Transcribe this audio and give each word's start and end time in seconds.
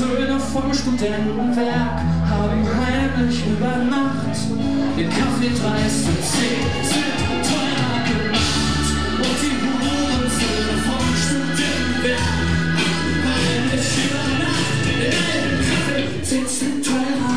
Söhne 0.00 0.40
vom 0.40 0.72
Studentenwerk 0.72 2.00
haben 2.30 2.64
heimlich 2.64 3.44
über 3.46 3.76
Nacht 3.84 4.34
den 4.96 5.10
Kaffee 5.10 5.50
30 5.50 5.60
Cent 6.24 6.88
teurer 7.44 8.00
gemacht. 8.08 8.86
Und 9.18 9.36
die 9.42 9.52
Hurensöhne 9.60 10.76
vom 10.86 11.04
Studentenwerk. 11.20 12.32
Heimlich 13.28 13.90
über 14.06 14.24
Nacht 14.40 14.80
den 14.88 15.12
alten 15.12 15.60
Kaffee 15.68 16.08
10 16.22 16.46
Cent 16.46 16.80
teurer 16.86 17.36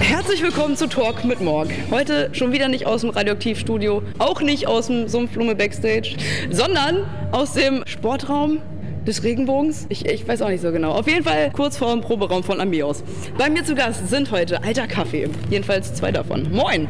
Herzlich 0.00 0.42
willkommen 0.42 0.76
zu 0.76 0.88
Talk 0.88 1.24
mit 1.24 1.40
Morg. 1.40 1.68
Heute 1.90 2.28
schon 2.32 2.52
wieder 2.52 2.68
nicht 2.68 2.84
aus 2.84 3.00
dem 3.00 3.08
Radioaktivstudio, 3.08 4.02
auch 4.18 4.42
nicht 4.42 4.66
aus 4.66 4.88
dem 4.88 5.08
Sumpfblume 5.08 5.54
Backstage, 5.54 6.16
sondern 6.50 7.06
aus 7.32 7.54
dem 7.54 7.82
Sportraum 7.86 8.58
des 9.06 9.22
Regenbogens. 9.22 9.86
Ich, 9.88 10.06
ich 10.06 10.26
weiß 10.26 10.42
auch 10.42 10.48
nicht 10.48 10.62
so 10.62 10.72
genau. 10.72 10.92
Auf 10.92 11.06
jeden 11.06 11.24
Fall 11.24 11.50
kurz 11.52 11.76
vor 11.76 11.90
dem 11.92 12.00
Proberaum 12.00 12.42
von 12.42 12.60
Amios. 12.60 13.02
Bei 13.38 13.50
mir 13.50 13.64
zu 13.64 13.74
Gast 13.74 14.08
sind 14.08 14.30
heute 14.30 14.62
Alter 14.62 14.86
Kaffee. 14.86 15.28
Jedenfalls 15.50 15.94
zwei 15.94 16.10
davon. 16.12 16.50
Moin. 16.52 16.88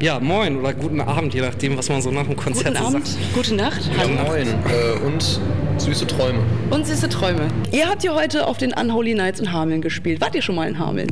Ja, 0.00 0.20
moin 0.20 0.58
oder 0.58 0.74
guten 0.74 1.00
Abend, 1.00 1.32
je 1.32 1.40
nachdem, 1.40 1.78
was 1.78 1.88
man 1.88 2.02
so 2.02 2.10
nach 2.10 2.24
dem 2.26 2.36
Konzert 2.36 2.74
Guten 2.74 2.86
Abend. 2.86 3.06
sagt. 3.06 3.34
Gute 3.34 3.54
Nacht. 3.54 3.80
Ja, 3.96 4.02
Hallo. 4.02 4.28
moin. 4.30 4.46
Äh, 4.48 5.06
und 5.06 5.40
süße 5.78 6.06
Träume. 6.06 6.38
Und 6.70 6.86
süße 6.86 7.08
Träume. 7.08 7.48
Ihr 7.72 7.88
habt 7.88 8.04
ja 8.04 8.14
heute 8.14 8.46
auf 8.46 8.58
den 8.58 8.74
Unholy 8.74 9.14
Nights 9.14 9.40
in 9.40 9.52
Hameln 9.52 9.80
gespielt. 9.80 10.20
Wart 10.20 10.34
ihr 10.34 10.42
schon 10.42 10.54
mal 10.54 10.68
in 10.68 10.78
Hameln? 10.78 11.08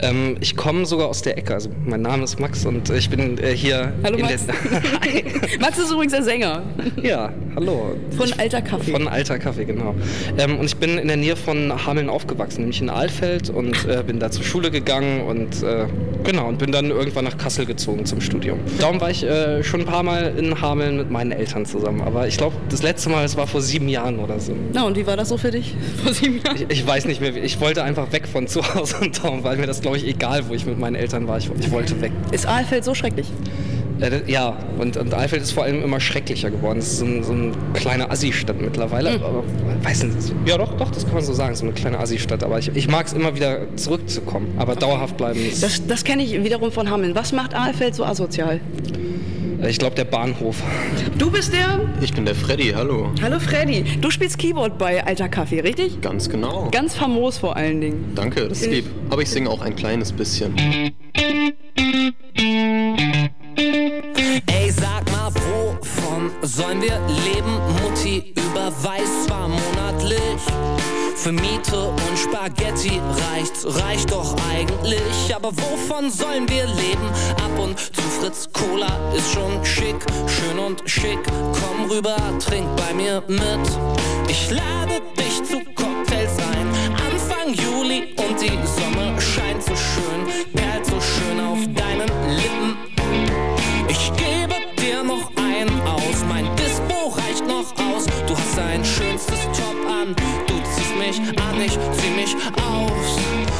Ähm, 0.00 0.36
ich 0.40 0.56
komme 0.56 0.84
sogar 0.86 1.08
aus 1.08 1.22
der 1.22 1.38
Ecke. 1.38 1.54
Also 1.54 1.70
mein 1.84 2.02
Name 2.02 2.24
ist 2.24 2.40
Max 2.40 2.64
und 2.66 2.90
ich 2.90 3.08
bin 3.08 3.38
äh, 3.38 3.54
hier 3.54 3.92
Hallo 4.02 4.16
in 4.16 4.22
Max. 4.22 4.46
der. 4.46 5.60
Max 5.60 5.78
ist 5.78 5.92
übrigens 5.92 6.12
der 6.12 6.22
Sänger 6.22 6.62
Ja, 7.02 7.32
hallo. 7.54 7.94
von 8.16 8.26
Ich- 8.28 8.38
Alter 8.38 8.62
Kaffee. 8.62 8.90
Von 8.90 9.06
Alter 9.06 9.38
Kaffee, 9.38 9.64
genau. 9.64 9.94
Ähm, 10.38 10.58
und 10.58 10.64
ich 10.66 10.76
bin 10.76 10.98
in 10.98 11.08
der 11.08 11.16
Nähe 11.16 11.36
von 11.36 11.86
Hameln 11.86 12.08
aufgewachsen, 12.08 12.62
nämlich 12.62 12.80
in 12.80 12.90
Alfeld 12.90 13.50
und 13.50 13.84
äh, 13.86 14.02
bin 14.04 14.18
da 14.18 14.30
zur 14.30 14.44
Schule 14.44 14.70
gegangen 14.70 15.22
und 15.22 15.62
äh, 15.62 15.86
genau 16.24 16.48
und 16.48 16.58
bin 16.58 16.72
dann 16.72 16.86
irgendwann 16.90 17.24
nach 17.24 17.36
Kassel 17.38 17.66
gezogen 17.66 18.04
zum 18.04 18.20
Studium. 18.20 18.58
Darum 18.80 19.00
war 19.00 19.10
ich 19.10 19.22
äh, 19.24 19.62
schon 19.62 19.80
ein 19.80 19.86
paar 19.86 20.02
Mal 20.02 20.34
in 20.36 20.60
Hameln 20.60 20.96
mit 20.96 21.10
meinen 21.10 21.30
Eltern 21.32 21.64
zusammen. 21.66 22.00
Aber 22.00 22.26
ich 22.26 22.36
glaube, 22.38 22.56
das 22.70 22.82
letzte 22.82 23.08
Mal, 23.10 23.24
es 23.24 23.36
war 23.36 23.46
vor 23.46 23.60
sieben 23.60 23.88
Jahren 23.88 24.18
oder 24.18 24.40
so. 24.40 24.54
Na, 24.72 24.84
und 24.84 24.96
wie 24.96 25.06
war 25.06 25.16
das 25.16 25.28
so 25.28 25.36
für 25.36 25.50
dich 25.52 25.74
vor 26.02 26.12
sieben 26.12 26.40
Jahren? 26.44 26.56
Ich, 26.68 26.78
ich 26.80 26.86
weiß 26.86 27.04
nicht 27.04 27.20
mehr, 27.20 27.36
ich 27.36 27.60
wollte 27.60 27.84
einfach 27.84 28.10
weg 28.12 28.26
von 28.26 28.48
zu 28.48 28.62
Hause 28.74 28.96
und 29.00 29.22
darum 29.22 29.44
war 29.44 29.54
mir 29.56 29.66
das, 29.66 29.81
glaube 29.82 29.96
ich, 29.98 30.06
egal, 30.06 30.48
wo 30.48 30.54
ich 30.54 30.66
mit 30.66 30.78
meinen 30.78 30.96
Eltern 30.96 31.28
war. 31.28 31.38
Ich, 31.38 31.50
ich 31.60 31.70
wollte 31.70 32.00
weg. 32.00 32.12
Ist 32.30 32.46
Ahlfeld 32.46 32.84
so 32.84 32.94
schrecklich? 32.94 33.26
Äh, 34.00 34.22
ja, 34.30 34.56
und, 34.78 34.96
und 34.96 35.14
Eifeld 35.14 35.42
ist 35.42 35.52
vor 35.52 35.64
allem 35.64 35.82
immer 35.82 36.00
schrecklicher 36.00 36.50
geworden. 36.50 36.78
Es 36.78 36.92
ist 36.92 36.98
so 36.98 37.04
ein, 37.04 37.22
so 37.22 37.32
eine 37.32 37.52
kleine 37.74 38.10
Assi-Stadt 38.10 38.60
mittlerweile. 38.60 39.14
Aber 39.22 39.44
weiß 39.82 40.04
nicht, 40.04 40.32
ja 40.46 40.58
doch, 40.58 40.76
doch, 40.76 40.90
das 40.90 41.04
kann 41.04 41.14
man 41.14 41.22
so 41.22 41.32
sagen, 41.32 41.54
so 41.54 41.64
eine 41.64 41.72
kleine 41.72 42.00
Assi-Stadt. 42.00 42.42
Aber 42.42 42.58
ich, 42.58 42.74
ich 42.74 42.88
mag 42.88 43.06
es 43.06 43.12
immer 43.12 43.34
wieder 43.34 43.76
zurückzukommen. 43.76 44.54
Aber 44.58 44.74
dauerhaft 44.74 45.16
bleiben 45.16 45.40
Das, 45.60 45.86
das 45.86 46.04
kenne 46.04 46.24
ich 46.24 46.42
wiederum 46.42 46.72
von 46.72 46.90
Hameln. 46.90 47.14
Was 47.14 47.32
macht 47.32 47.54
Ahlfeld 47.54 47.94
so 47.94 48.04
asozial? 48.04 48.60
Ich 49.68 49.78
glaube, 49.78 49.94
der 49.94 50.04
Bahnhof. 50.04 50.56
Du 51.16 51.30
bist 51.30 51.52
der. 51.52 51.80
Ich 52.00 52.12
bin 52.12 52.24
der 52.24 52.34
Freddy, 52.34 52.72
hallo. 52.74 53.10
Hallo 53.22 53.38
Freddy. 53.38 53.84
Du 54.00 54.10
spielst 54.10 54.38
Keyboard 54.38 54.76
bei 54.76 55.04
Alter 55.04 55.28
Kaffee, 55.28 55.60
richtig? 55.60 56.00
Ganz 56.00 56.28
genau. 56.28 56.68
Ganz 56.72 56.94
famos 56.94 57.38
vor 57.38 57.56
allen 57.56 57.80
Dingen. 57.80 58.12
Danke, 58.14 58.48
das 58.48 58.62
ist 58.62 58.70
lieb. 58.70 58.86
Aber 59.10 59.22
ich 59.22 59.30
singe 59.30 59.48
auch 59.50 59.60
ein 59.62 59.76
kleines 59.76 60.12
bisschen. 60.12 60.54
Ey, 64.46 64.70
sag 64.70 65.10
mal, 65.12 65.30
wovon 65.32 66.30
sollen 66.42 66.82
wir 66.82 66.98
leben? 67.08 67.52
Mutti 67.82 68.34
überweist 68.36 69.26
zwar 69.26 69.48
monatlich. 69.48 70.18
Für 71.16 71.32
Miete 71.32 71.88
und 71.88 72.18
Spaghetti 72.18 73.00
reicht's, 73.30 73.64
reicht 73.64 74.10
doch 74.10 74.34
eigentlich. 74.50 75.34
Aber 75.34 75.50
wovon 75.56 76.10
sollen 76.10 76.48
wir 76.48 76.66
leben? 76.66 77.08
Ab 77.36 77.58
und 77.58 77.78
zu 77.78 78.02
Fritz 78.20 78.48
Cola 78.52 78.88
ist 79.14 79.32
schon 79.32 79.64
schick, 79.64 79.96
schön 80.26 80.58
und 80.58 80.82
schick. 80.86 81.20
Komm 81.52 81.90
rüber, 81.90 82.16
trink 82.40 82.66
bei 82.76 82.94
mir 82.94 83.22
mit. 83.28 83.68
Ich 84.28 84.50
lade 84.50 85.00
dich 85.16 85.44
zu 85.44 85.60
Cocktails 85.74 86.36
ein. 86.38 86.68
Anfang 86.94 87.54
Juli 87.54 88.14
und 88.16 88.40
die 88.40 88.58
Sonne 88.66 89.20
scheint 89.20 89.62
so 89.62 89.74
schön, 89.76 90.26
mich 101.62 101.78
zieh 101.96 102.10
mich 102.10 102.34
aus. 102.58 103.10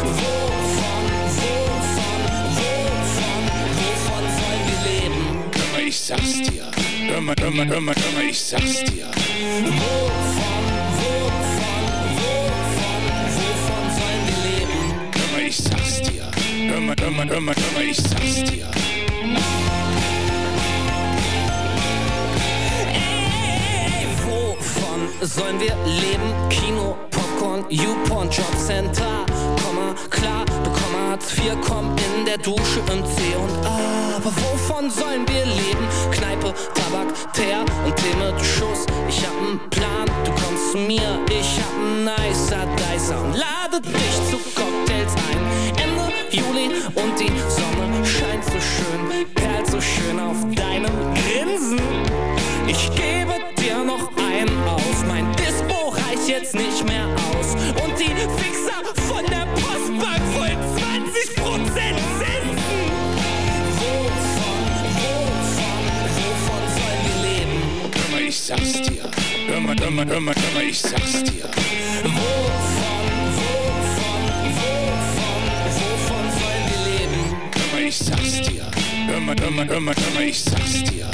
Wovon, 0.00 1.04
wovon, 1.12 2.14
wovon, 2.58 3.44
wovon 3.78 4.24
sollen 4.38 4.64
wir 4.68 4.80
leben? 4.90 5.22
Hör 5.54 5.66
mal, 5.72 5.82
ich 5.86 5.98
sag's 6.00 6.34
dir. 6.42 6.66
Hör 7.08 7.20
mal, 7.20 7.36
hör 7.40 7.50
mal, 7.50 7.68
hör 7.68 7.80
mal, 7.80 7.94
hör 7.94 8.12
mal, 8.14 8.28
ich 8.28 8.40
sag's 8.40 8.82
dir. 8.84 9.06
Wovon, 9.06 10.64
wovon, 10.98 11.84
wovon, 12.18 13.04
wovon 13.38 13.84
sollen 13.98 14.22
wir 14.26 14.38
leben? 14.50 14.80
Hör 15.14 15.28
mal, 15.32 15.46
ich 15.46 15.56
sag's 15.56 15.94
dir. 16.02 16.26
Hör 16.72 16.80
mal, 16.80 16.96
hör 17.00 17.10
mal, 17.10 17.28
hör 17.28 17.40
mal, 17.40 17.54
hör 17.54 17.72
mal, 17.74 17.84
ich 17.88 17.98
sag's 17.98 18.34
dir. 18.50 18.68
Ey, 22.92 24.06
wovon 24.24 25.00
sollen 25.20 25.60
wir 25.60 25.76
leben? 25.86 26.28
Kino, 26.50 26.96
Popcorn, 27.42 27.64
YouPorn, 27.68 28.30
Jobcenter. 28.30 29.26
Komm 29.64 29.74
mal 29.74 29.94
klar, 30.10 30.44
bekomm 30.62 31.08
Hartz 31.08 31.36
IV, 31.36 31.56
komm 31.60 31.96
in 31.96 32.24
der 32.24 32.38
Dusche 32.38 32.78
im 32.92 33.04
C 33.04 33.34
und 33.34 33.66
A. 33.66 34.16
Aber 34.16 34.30
wovon 34.30 34.88
sollen 34.88 35.26
wir 35.26 35.44
leben? 35.46 35.88
Kneipe, 36.12 36.54
Tabak, 36.74 37.08
Teer 37.32 37.64
und 37.84 37.96
Tee 37.96 38.44
Schuss. 38.44 38.86
Ich 39.08 39.26
hab 39.26 39.34
nen 39.42 39.58
Plan, 39.70 40.06
du 40.24 40.30
kommst 40.30 40.70
zu 40.70 40.78
mir. 40.78 41.18
Ich 41.28 41.58
hab 41.58 41.74
nen 41.82 42.04
nicer 42.04 42.64
Dicer 42.78 43.20
und 43.20 43.34
lade 43.34 43.80
dich 43.80 44.16
zu 44.30 44.38
Cocktails 44.54 45.12
ein. 45.28 45.42
Ende 45.82 46.12
Juli 46.30 46.70
und 46.94 47.18
die 47.18 47.32
Sonne 47.50 48.06
scheint 48.06 48.44
so 48.44 48.60
schön, 48.72 49.26
perlt 49.34 49.66
so 49.66 49.80
schön 49.80 50.20
auf 50.20 50.38
deinem 50.54 50.94
Grinsen. 51.14 51.80
Ich 52.68 52.88
gebe 52.94 53.34
dir 53.58 53.82
noch 53.84 54.10
einen 54.16 54.62
aus. 54.68 55.04
Mein 55.08 55.26
Dispo 55.32 55.61
reicht 56.22 56.28
jetzt 56.28 56.54
nicht 56.54 56.84
mehr 56.86 57.06
aus. 57.06 57.54
Und 57.84 57.98
die 57.98 58.14
Fixer 58.42 58.82
von 59.08 59.24
der 59.26 59.46
Postbank 59.60 60.22
wollen 60.34 60.58
20% 60.76 61.64
Zinsen. 61.74 62.02
Wovon, 63.78 64.62
wovon, 64.94 65.84
wovon 66.16 66.64
sollen 66.76 67.02
wir 67.06 67.18
leben? 67.28 67.58
Hör 67.94 68.08
mal, 68.12 68.22
ich 68.28 68.38
sag's 68.38 68.72
dir. 68.82 69.10
Hör 69.46 69.60
mal, 69.60 69.76
hör 69.80 69.90
mal, 69.90 70.06
hör 70.06 70.20
mal, 70.20 70.34
hör 70.34 70.54
mal, 70.54 70.68
ich 70.68 70.80
sag's 70.80 71.24
dir. 71.24 71.48
Wovon, 72.04 72.18
wovon, 73.32 74.24
wovon, 74.44 75.04
wovon 75.78 76.26
sollen 76.38 76.66
wir 76.70 76.80
leben? 76.92 77.22
Hör 77.72 77.80
ich 77.80 77.96
sag's 77.98 78.40
dir. 78.42 78.70
Hör 79.06 79.20
mal, 79.20 79.36
hör 79.40 79.50
mal, 79.50 79.68
hör 79.68 79.80
mal, 79.80 79.94
hör 79.94 80.14
mal, 80.14 80.28
ich 80.28 80.42
sag's 80.42 80.84
dir. 80.84 81.10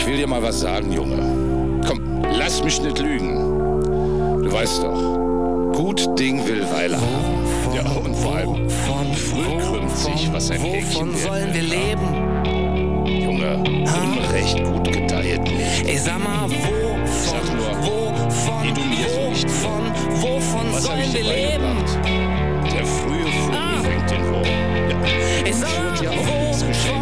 Ich 0.00 0.06
will 0.06 0.16
dir 0.16 0.28
mal 0.28 0.40
was 0.42 0.60
sagen, 0.60 0.92
Junge. 0.92 1.82
Komm, 1.86 2.22
lass 2.30 2.62
mich 2.62 2.80
nicht 2.80 2.98
lügen. 3.00 4.42
Du 4.44 4.52
weißt 4.52 4.82
doch, 4.84 5.72
gut 5.74 6.18
Ding 6.18 6.46
will 6.46 6.64
Weile 6.72 6.96
haben. 6.96 7.74
Ja, 7.74 7.82
und 8.04 8.14
vor 8.14 8.36
allem, 8.36 8.70
früh 8.70 9.58
krümmt 9.60 9.90
sich, 9.96 10.32
was 10.32 10.50
ein 10.52 10.60
Häkchen 10.60 11.08
Wovon 11.08 11.16
sollen 11.16 11.52
wir 11.52 11.62
leben? 11.62 13.04
Junge, 13.06 13.56
Unrecht 13.58 14.64
gut 14.64 14.92
gedeiht 14.92 15.42
nicht. 15.42 15.84
Ey, 15.88 15.98
sag 15.98 16.18
mal, 16.22 16.48
wovon, 16.48 17.06
Sag 17.26 17.44
nur, 17.56 17.70
wovon, 17.82 18.62
wie 18.62 18.72
du 18.72 18.80
mir 18.80 19.08
so 19.10 19.30
nicht 19.30 19.48
wovon, 19.48 20.22
wovon 20.22 20.66
Was 20.72 20.84
sollen 20.84 21.00
ich 21.00 21.12
wir 21.12 21.22
leben? 21.24 21.64
beigebracht? 21.64 22.72
Der 22.72 22.86
frühe 22.86 23.26
Vogel 23.26 23.58
Ah. 23.58 23.82
fängt 23.82 24.10
den 24.10 24.24
Wurm. 24.32 24.44
Ja. 24.44 24.96
Ich 25.44 25.54
sag 25.56 25.68
Ich 25.70 25.78
mal, 25.78 25.98
dir 26.00 26.10
auch 26.12 26.16
wovon, 26.26 26.97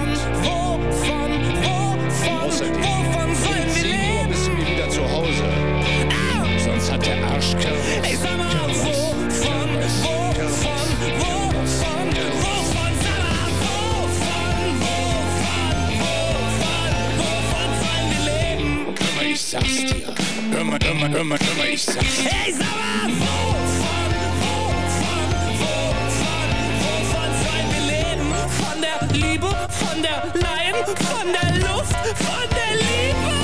sag's 19.56 19.76
dir. 19.76 20.14
Hör 20.52 20.64
mal, 20.64 20.78
hör 20.84 20.94
mal, 20.94 21.10
hör 21.10 21.24
mal, 21.24 21.38
hör 21.38 21.56
mal, 21.56 21.68
ich 21.68 21.82
sag's 21.82 21.98
dir. 21.98 22.30
Hey, 22.30 22.52
sag 22.52 22.60
mal, 22.60 23.08
wovon, 23.20 24.10
wovon, 24.20 25.24
wovon, 25.60 26.48
wovon 26.82 27.30
sollen 27.42 27.68
wir 27.72 27.82
leben? 27.92 28.28
Von 28.60 28.76
der 28.80 28.98
Liebe 29.12 29.48
von 29.80 30.02
der 30.02 30.20
Leiden, 30.34 30.96
von 31.10 31.26
der 31.36 31.50
Luft, 31.66 31.96
von 32.26 32.46
der 32.58 32.72
Liebe, 32.84 33.34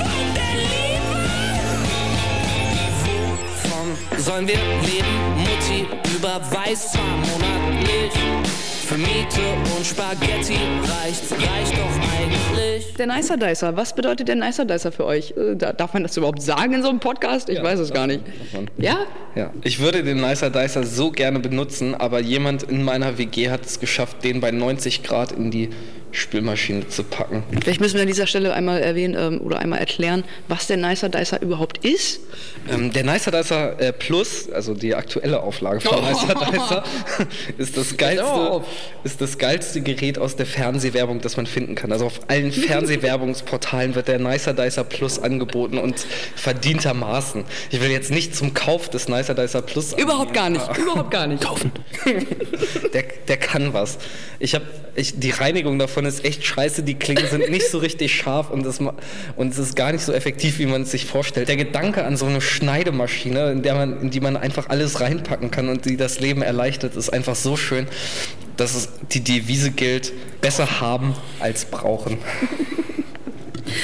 von 0.00 0.24
der 0.38 0.54
Liebe. 0.68 1.20
Wovon 3.64 3.88
sollen 4.22 4.46
wir 4.48 4.60
leben? 4.86 5.14
Mutti 5.36 5.80
überweist 6.16 6.92
zwar 6.92 7.16
monatlich. 7.16 8.49
Für 8.90 8.98
Miete 8.98 9.40
und 9.76 9.86
Spaghetti 9.86 10.56
reicht's, 10.82 11.30
reicht 11.30 11.74
doch 11.74 12.18
eigentlich. 12.18 12.92
Der 12.94 13.06
Nicer 13.06 13.36
Dicer, 13.36 13.76
was 13.76 13.94
bedeutet 13.94 14.26
der 14.26 14.34
Nicer 14.34 14.64
Dicer 14.64 14.90
für 14.90 15.04
euch? 15.04 15.32
Äh, 15.36 15.54
da- 15.54 15.72
Darf 15.72 15.94
man 15.94 16.02
das 16.02 16.16
überhaupt 16.16 16.42
sagen 16.42 16.72
in 16.74 16.82
so 16.82 16.88
einem 16.88 16.98
Podcast? 16.98 17.48
Ich 17.50 17.62
weiß 17.62 17.78
es 17.78 17.92
gar 17.92 18.08
nicht. 18.08 18.22
Ja? 18.78 19.06
Ja, 19.36 19.52
ich 19.62 19.78
würde 19.78 20.02
den 20.02 20.20
Nicer 20.20 20.50
Dicer 20.50 20.82
so 20.82 21.12
gerne 21.12 21.38
benutzen, 21.38 21.94
aber 21.94 22.18
jemand 22.18 22.64
in 22.64 22.82
meiner 22.82 23.16
WG 23.16 23.48
hat 23.50 23.64
es 23.64 23.78
geschafft, 23.78 24.24
den 24.24 24.40
bei 24.40 24.50
90 24.50 25.04
Grad 25.04 25.30
in 25.30 25.52
die 25.52 25.70
Spülmaschine 26.12 26.88
zu 26.88 27.04
packen. 27.04 27.42
Vielleicht 27.60 27.80
müssen 27.80 27.94
wir 27.94 28.02
an 28.02 28.08
dieser 28.08 28.26
Stelle 28.26 28.52
einmal 28.52 28.80
erwähnen 28.80 29.16
ähm, 29.18 29.40
oder 29.40 29.58
einmal 29.58 29.78
erklären, 29.78 30.24
was 30.48 30.66
der 30.66 30.76
Nicer 30.76 31.08
Dicer 31.08 31.40
überhaupt 31.40 31.84
ist. 31.84 32.20
Ähm, 32.70 32.92
der 32.92 33.04
Nicer 33.04 33.30
Dicer 33.30 33.80
äh, 33.80 33.92
Plus, 33.92 34.50
also 34.50 34.74
die 34.74 34.94
aktuelle 34.94 35.42
Auflage 35.42 35.80
von 35.80 35.98
Oh. 35.98 36.02
Nicer 36.02 36.34
Dicer, 36.34 36.84
ist 37.58 37.76
das, 37.76 37.96
geilste, 37.96 38.62
ist 39.04 39.20
das 39.20 39.38
geilste 39.38 39.80
Gerät 39.82 40.18
aus 40.18 40.36
der 40.36 40.46
Fernsehwerbung, 40.46 41.20
das 41.20 41.36
man 41.36 41.46
finden 41.46 41.74
kann. 41.74 41.92
Also 41.92 42.06
auf 42.06 42.20
allen 42.28 42.52
Fernsehwerbungsportalen 42.52 43.94
wird 43.94 44.08
der 44.08 44.18
Nicer 44.18 44.54
Dicer 44.54 44.84
Plus 44.84 45.18
angeboten 45.18 45.78
und 45.78 46.06
verdientermaßen. 46.36 47.44
Ich 47.70 47.80
will 47.80 47.90
jetzt 47.90 48.10
nicht 48.10 48.34
zum 48.34 48.54
Kauf 48.54 48.88
des 48.90 49.08
Nicer 49.08 49.34
Dicer 49.34 49.62
Plus 49.62 49.92
Überhaupt 49.92 50.34
gar 50.34 50.50
nicht. 50.50 50.76
Überhaupt 50.76 51.10
gar 51.10 51.26
nicht. 51.26 51.42
Kaufen. 51.42 51.72
der, 52.94 53.04
der 53.28 53.36
kann 53.36 53.72
was. 53.72 53.98
Ich 54.38 54.54
habe, 54.54 54.64
ich, 54.94 55.18
die 55.18 55.30
Reinigung 55.30 55.78
davon 55.78 55.99
ist 56.06 56.24
echt 56.24 56.44
scheiße. 56.44 56.82
Die 56.82 56.94
Klingen 56.94 57.26
sind 57.28 57.50
nicht 57.50 57.68
so 57.68 57.78
richtig 57.78 58.14
scharf 58.14 58.50
und 58.50 58.64
es, 58.66 58.80
ma- 58.80 58.94
und 59.36 59.52
es 59.52 59.58
ist 59.58 59.76
gar 59.76 59.92
nicht 59.92 60.04
so 60.04 60.12
effektiv, 60.12 60.58
wie 60.58 60.66
man 60.66 60.82
es 60.82 60.90
sich 60.90 61.06
vorstellt. 61.06 61.48
Der 61.48 61.56
Gedanke 61.56 62.04
an 62.04 62.16
so 62.16 62.26
eine 62.26 62.40
Schneidemaschine, 62.40 63.50
in, 63.52 63.62
der 63.62 63.74
man, 63.74 64.00
in 64.02 64.10
die 64.10 64.20
man 64.20 64.36
einfach 64.36 64.68
alles 64.68 65.00
reinpacken 65.00 65.50
kann 65.50 65.68
und 65.68 65.84
die 65.84 65.96
das 65.96 66.20
Leben 66.20 66.42
erleichtert, 66.42 66.96
ist 66.96 67.10
einfach 67.10 67.34
so 67.36 67.56
schön, 67.56 67.86
dass 68.56 68.88
die 69.12 69.20
Devise 69.20 69.70
gilt: 69.70 70.12
besser 70.40 70.80
haben 70.80 71.14
als 71.40 71.64
brauchen. 71.64 72.18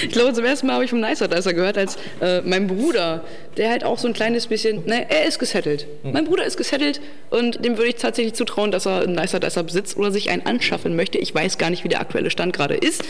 Ich 0.02 0.10
glaube, 0.10 0.32
zum 0.32 0.44
ersten 0.44 0.66
Mal 0.66 0.74
habe 0.74 0.84
ich 0.84 0.90
vom 0.90 1.00
Nicer 1.00 1.28
Dicer 1.28 1.54
gehört, 1.54 1.78
als 1.78 1.96
äh, 2.20 2.40
mein 2.42 2.66
Bruder, 2.66 3.24
der 3.56 3.70
halt 3.70 3.84
auch 3.84 3.98
so 3.98 4.08
ein 4.08 4.14
kleines 4.14 4.46
bisschen, 4.46 4.84
ne, 4.86 5.06
er 5.08 5.26
ist 5.26 5.38
gesettelt. 5.38 5.86
Mein 6.02 6.24
Bruder 6.24 6.44
ist 6.44 6.56
gesettelt 6.56 7.00
und 7.30 7.64
dem 7.64 7.76
würde 7.76 7.88
ich 7.88 7.96
tatsächlich 7.96 8.34
zutrauen, 8.34 8.70
dass 8.70 8.86
er 8.86 9.02
einen 9.02 9.14
Nicer 9.14 9.40
Dicer 9.40 9.62
besitzt 9.62 9.96
oder 9.96 10.10
sich 10.10 10.30
einen 10.30 10.44
anschaffen 10.44 10.96
möchte. 10.96 11.18
Ich 11.18 11.34
weiß 11.34 11.58
gar 11.58 11.70
nicht, 11.70 11.84
wie 11.84 11.88
der 11.88 12.00
aktuelle 12.00 12.30
Stand 12.30 12.52
gerade 12.52 12.74
ist. 12.74 13.02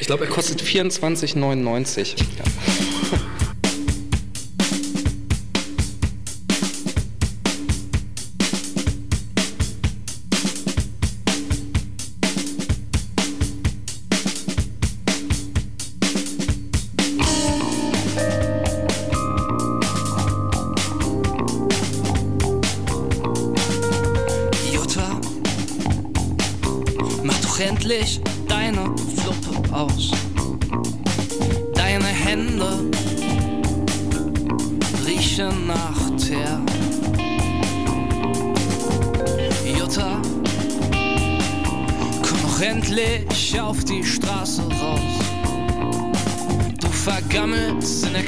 Ich 0.00 0.06
glaube, 0.06 0.24
er 0.24 0.30
kostet 0.30 0.62
24,99. 0.62 2.16
Ja. 2.18 3.18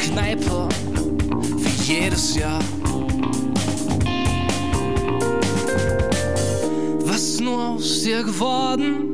Kneipe 0.00 0.69
wie 1.56 1.93
jedes 1.93 2.35
Jahr. 2.35 2.61
Was 7.05 7.23
ist 7.23 7.41
nur 7.41 7.70
aus 7.70 8.02
dir 8.02 8.23
geworden? 8.23 9.06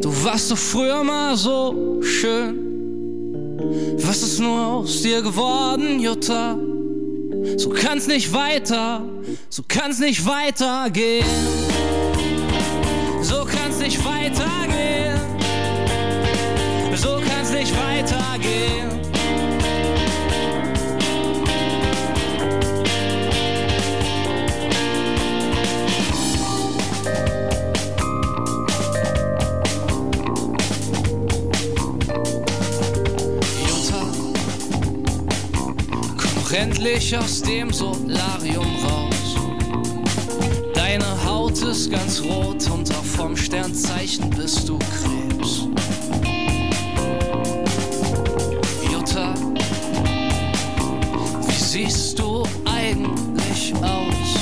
Du 0.00 0.10
warst 0.24 0.50
doch 0.50 0.58
früher 0.58 1.04
mal 1.04 1.36
so 1.36 2.00
schön. 2.02 2.70
Was 3.98 4.22
ist 4.22 4.40
nur 4.40 4.66
aus 4.66 5.02
dir 5.02 5.22
geworden, 5.22 6.00
Jutta? 6.00 6.58
So 7.56 7.70
kann's 7.70 8.06
nicht 8.06 8.32
weiter, 8.32 9.02
so 9.48 9.62
kann's 9.66 10.00
nicht 10.00 10.26
weitergehen. 10.26 11.24
Doch 36.50 36.56
endlich 36.56 37.16
aus 37.16 37.42
dem 37.42 37.72
Solarium 37.72 38.66
raus. 38.84 39.36
Deine 40.74 41.24
Haut 41.24 41.60
ist 41.62 41.90
ganz 41.90 42.22
rot 42.22 42.68
und 42.70 42.90
auch 42.92 43.04
vom 43.04 43.36
Sternzeichen 43.36 44.30
bist 44.30 44.68
du 44.68 44.78
Krebs. 44.78 45.66
Jutta, 48.90 49.34
wie 51.46 51.64
siehst 51.64 52.18
du 52.18 52.42
eigentlich 52.64 53.74
aus? 53.82 54.34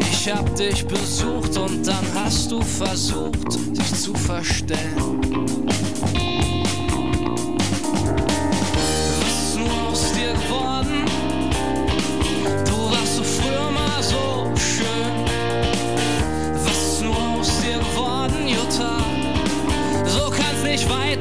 Ich 0.00 0.32
hab 0.32 0.54
dich 0.56 0.86
besucht 0.86 1.56
und 1.56 1.86
dann 1.86 2.06
hast 2.14 2.50
du 2.50 2.60
versucht, 2.62 3.76
dich 3.76 3.94
zu 3.94 4.14
verstellen. 4.14 5.21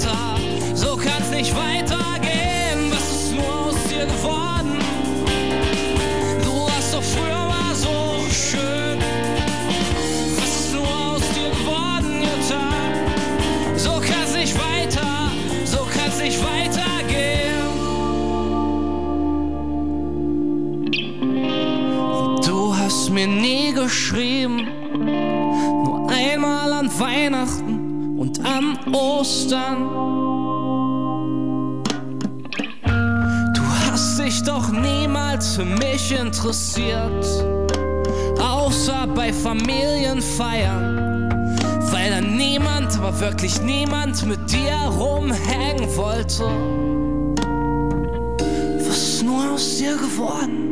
Weiter, 0.06 0.76
so 0.76 0.96
kann's 0.96 1.30
nicht 1.32 1.56
weitergehen. 1.56 2.92
Was 2.92 3.12
ist 3.12 3.34
nur 3.34 3.66
aus 3.66 3.76
dir 3.90 4.06
geworden? 4.06 4.80
Du 6.44 6.52
warst 6.68 6.94
doch 6.94 7.04
früher 7.04 7.46
mal 7.48 7.76
so 7.76 8.26
schön. 8.30 9.00
Was 10.38 10.60
ist 10.62 10.74
nur 10.74 10.88
aus 10.88 11.22
dir 11.36 11.50
geworden, 11.50 12.22
Jutta? 12.22 12.70
So 13.78 14.02
kann's 14.02 14.34
nicht 14.34 14.56
weiter, 14.58 15.32
so 15.66 15.80
kann's 15.94 16.20
nicht 16.20 16.40
weitergehen. 16.44 16.82
Du 22.46 22.76
hast 22.76 23.10
mir 23.10 23.28
nie 23.28 23.74
geschrieben, 23.74 24.68
nur 25.86 26.10
einmal 26.10 26.74
an 26.74 26.90
Weihnachten 27.00 28.18
und 28.20 28.40
an 28.46 28.71
Ostern. 28.94 29.90
Du 33.54 33.62
hast 33.86 34.20
dich 34.20 34.44
doch 34.44 34.70
niemals 34.72 35.56
für 35.56 35.66
mich 35.66 36.12
interessiert, 36.12 37.26
außer 38.40 39.08
bei 39.16 39.32
Familienfeiern. 39.32 41.30
Weil 41.92 42.10
da 42.12 42.22
niemand, 42.22 42.98
aber 42.98 43.20
wirklich 43.20 43.62
niemand 43.62 44.26
mit 44.26 44.52
dir 44.52 44.76
rumhängen 44.98 45.96
wollte. 45.96 46.46
Was 48.88 48.98
ist 48.98 49.24
nur 49.24 49.52
aus 49.54 49.78
dir 49.78 49.96
geworden? 49.98 50.72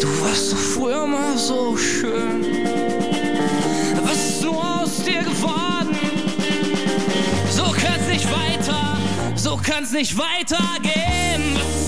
Du 0.00 0.06
warst 0.22 0.52
doch 0.52 0.58
früher 0.58 1.06
mal 1.06 1.36
so 1.36 1.76
schön. 1.76 2.93
Kann's 9.64 9.92
nicht 9.92 10.16
weitergehen. 10.16 11.83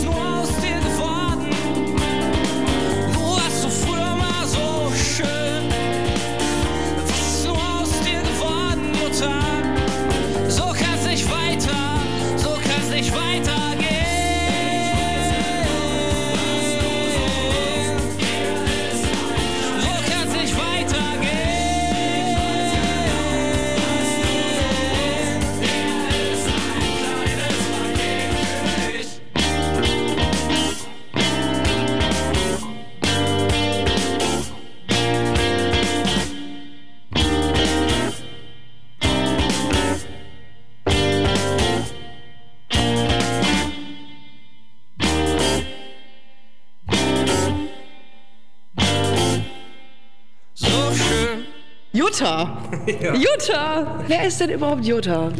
Jutta! 53.16 54.04
Wer 54.06 54.26
ist 54.26 54.40
denn 54.40 54.50
überhaupt 54.50 54.84
Jutta? 54.84 55.32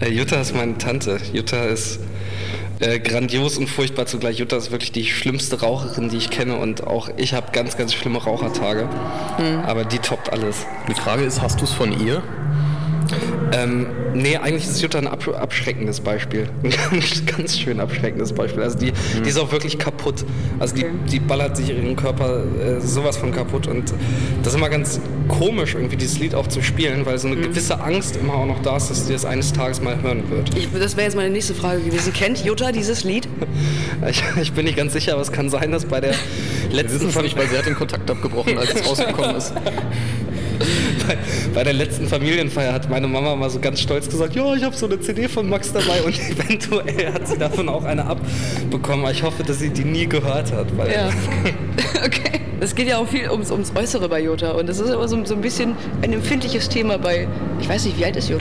Äh, 0.00 0.10
Jutta 0.10 0.40
ist 0.40 0.54
meine 0.54 0.76
Tante. 0.78 1.18
Jutta 1.32 1.64
ist 1.64 2.00
äh, 2.80 2.98
grandios 2.98 3.56
und 3.56 3.68
furchtbar 3.68 4.06
zugleich. 4.06 4.38
Jutta 4.38 4.56
ist 4.56 4.70
wirklich 4.70 4.92
die 4.92 5.04
schlimmste 5.04 5.60
Raucherin, 5.60 6.08
die 6.08 6.16
ich 6.16 6.30
kenne 6.30 6.56
und 6.56 6.86
auch 6.86 7.08
ich 7.16 7.34
habe 7.34 7.52
ganz, 7.52 7.76
ganz 7.76 7.94
schlimme 7.94 8.18
Rauchertage. 8.18 8.88
Aber 9.66 9.84
die 9.84 9.98
toppt 9.98 10.32
alles. 10.32 10.66
Die 10.88 10.94
Frage 10.94 11.22
ist, 11.22 11.40
hast 11.40 11.60
du 11.60 11.64
es 11.64 11.72
von 11.72 11.92
ihr? 12.04 12.22
Ähm, 13.52 13.86
nee, 14.14 14.36
eigentlich 14.36 14.64
ist 14.64 14.80
Jutta 14.80 14.98
ein 14.98 15.06
ab 15.06 15.26
abschreckendes 15.28 16.00
Beispiel. 16.00 16.48
Ein 16.62 16.70
ganz, 16.70 17.26
ganz 17.26 17.58
schön 17.58 17.80
abschreckendes 17.80 18.32
Beispiel. 18.32 18.62
Also 18.62 18.78
die, 18.78 18.92
die 19.24 19.28
ist 19.28 19.38
auch 19.38 19.50
wirklich 19.52 19.78
kaputt. 19.78 20.24
Also 20.58 20.74
die, 20.74 20.86
die 21.10 21.20
ballert 21.20 21.56
sich 21.56 21.70
ihren 21.70 21.96
Körper 21.96 22.44
äh, 22.44 22.80
sowas 22.80 23.16
von 23.16 23.32
kaputt. 23.32 23.66
Und 23.66 23.92
das 24.42 24.52
ist 24.52 24.58
immer 24.58 24.68
ganz 24.68 25.00
komisch, 25.28 25.74
irgendwie 25.74 25.96
dieses 25.96 26.18
Lied 26.18 26.34
auch 26.34 26.46
zu 26.46 26.62
spielen, 26.62 27.06
weil 27.06 27.18
so 27.18 27.28
eine 27.28 27.36
gewisse 27.36 27.80
Angst 27.80 28.16
immer 28.16 28.34
auch 28.34 28.46
noch 28.46 28.62
da 28.62 28.76
ist, 28.76 28.90
dass 28.90 29.06
sie 29.06 29.12
das 29.12 29.24
eines 29.24 29.52
Tages 29.52 29.80
mal 29.80 30.00
hören 30.00 30.30
wird. 30.30 30.56
Ich, 30.56 30.68
das 30.72 30.96
wäre 30.96 31.06
jetzt 31.06 31.16
meine 31.16 31.30
nächste 31.30 31.54
Frage 31.54 31.80
gewesen. 31.82 32.12
Kennt 32.12 32.44
Jutta 32.44 32.72
dieses 32.72 33.04
Lied? 33.04 33.28
Ich, 34.08 34.22
ich 34.40 34.52
bin 34.52 34.64
nicht 34.64 34.78
ganz 34.78 34.94
sicher, 34.94 35.12
aber 35.12 35.20
es 35.20 35.30
kann 35.30 35.50
sein, 35.50 35.72
dass 35.72 35.84
bei 35.84 36.00
der 36.00 36.12
Wir 36.12 36.76
letzten 36.76 37.00
wissen 37.00 37.08
es 37.10 37.22
nicht, 37.22 37.36
weil 37.36 37.48
sie 37.48 37.58
hat 37.58 37.66
den 37.66 37.74
Kontakt 37.74 38.10
abgebrochen, 38.10 38.56
als 38.56 38.72
es 38.72 38.88
rausgekommen 38.88 39.36
ist. 39.36 39.52
bei, 41.06 41.16
bei 41.54 41.64
der 41.64 41.72
letzten 41.72 42.06
Familienfeier 42.06 42.72
hat 42.72 42.90
meine 42.90 43.08
Mama 43.08 43.34
mal 43.36 43.50
so 43.50 43.58
ganz 43.58 43.80
stolz 43.80 44.08
gesagt, 44.08 44.34
ja, 44.34 44.54
ich 44.54 44.62
habe 44.62 44.76
so 44.76 44.86
eine 44.86 45.00
CD 45.00 45.28
von 45.28 45.48
Max 45.48 45.72
dabei 45.72 46.02
und 46.02 46.18
eventuell 46.30 47.12
hat 47.12 47.26
sie 47.26 47.38
davon 47.38 47.68
auch 47.68 47.84
eine 47.84 48.06
abbekommen. 48.06 49.04
Aber 49.04 49.12
ich 49.12 49.22
hoffe, 49.22 49.42
dass 49.42 49.58
sie 49.58 49.70
die 49.70 49.84
nie 49.84 50.06
gehört 50.06 50.52
hat. 50.52 50.68
Ja. 50.92 51.10
okay. 52.04 52.40
Es 52.60 52.74
geht 52.74 52.88
ja 52.88 52.98
auch 52.98 53.08
viel 53.08 53.30
ums, 53.30 53.50
ums 53.50 53.72
Äußere 53.74 54.08
bei 54.08 54.20
Jutta. 54.20 54.52
Und 54.52 54.68
das 54.68 54.80
ist 54.80 54.90
aber 54.90 55.08
so, 55.08 55.24
so 55.24 55.34
ein 55.34 55.40
bisschen 55.40 55.74
ein 56.02 56.12
empfindliches 56.12 56.68
Thema 56.68 56.98
bei. 56.98 57.26
Ich 57.58 57.68
weiß 57.68 57.86
nicht, 57.86 57.98
wie 57.98 58.04
alt 58.04 58.16
ist? 58.16 58.30
Oh, 58.30 58.36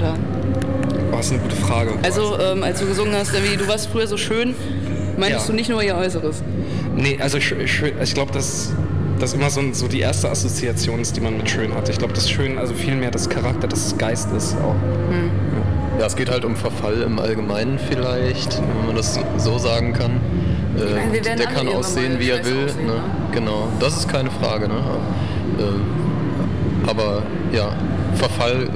das 1.16 1.26
ist 1.28 1.32
eine 1.32 1.42
gute 1.42 1.56
Frage. 1.56 1.94
Also, 2.04 2.38
ähm, 2.38 2.64
als 2.64 2.80
du 2.80 2.86
gesungen 2.86 3.16
hast, 3.16 3.34
du 3.34 3.68
warst 3.68 3.88
früher 3.88 4.08
so 4.08 4.18
schön, 4.18 4.56
meintest 5.18 5.46
Ja. 5.46 5.52
du 5.52 5.54
nicht 5.56 5.70
nur 5.70 5.82
ihr 5.82 5.96
Äußeres. 5.96 6.44
Nee, 6.96 7.18
also 7.22 7.40
schön, 7.40 7.66
schön, 7.68 7.94
ich 8.04 8.14
glaube, 8.14 8.34
dass 8.34 8.74
das 9.20 9.34
immer 9.34 9.50
so, 9.50 9.62
so 9.74 9.88
die 9.88 10.00
erste 10.00 10.30
Assoziation 10.30 11.00
ist, 11.00 11.16
die 11.16 11.22
man 11.22 11.38
mit 11.38 11.50
schön 11.50 11.74
hat. 11.74 11.90
Ich 11.90 11.98
glaube, 11.98 12.14
das 12.14 12.30
Schön, 12.30 12.58
also 12.58 12.74
vielmehr 12.74 13.12
das 13.12 13.30
Charakter, 13.30 13.68
das 13.68 13.98
Geist 13.98 14.32
ist 14.32 14.56
auch. 14.58 14.76
Ja, 16.00 16.06
es 16.06 16.16
geht 16.16 16.32
halt 16.32 16.46
um 16.46 16.56
Verfall 16.56 17.02
im 17.02 17.20
Allgemeinen 17.20 17.78
vielleicht, 17.78 18.62
wenn 18.62 18.88
man 18.88 18.96
das 18.96 19.20
so 19.38 19.58
sagen 19.58 19.92
kann. 19.94 20.22
Äh, 20.78 21.20
der 21.22 21.48
kann 21.48 21.68
aussehen, 21.68 22.20
wie 22.20 22.30
er 22.30 22.46
will. 22.46 22.66
aussehen, 22.66 22.86
ne? 22.86 22.94
ne? 22.94 23.02
Genau, 23.34 23.68
das 23.82 23.98
ist 23.98 24.08
keine 24.08 24.32
Frage. 24.32 24.70
Ne? 24.70 24.76
Äh, 25.58 26.90
aber 26.90 27.24
ja, 27.52 27.76
Verfall 28.16 28.70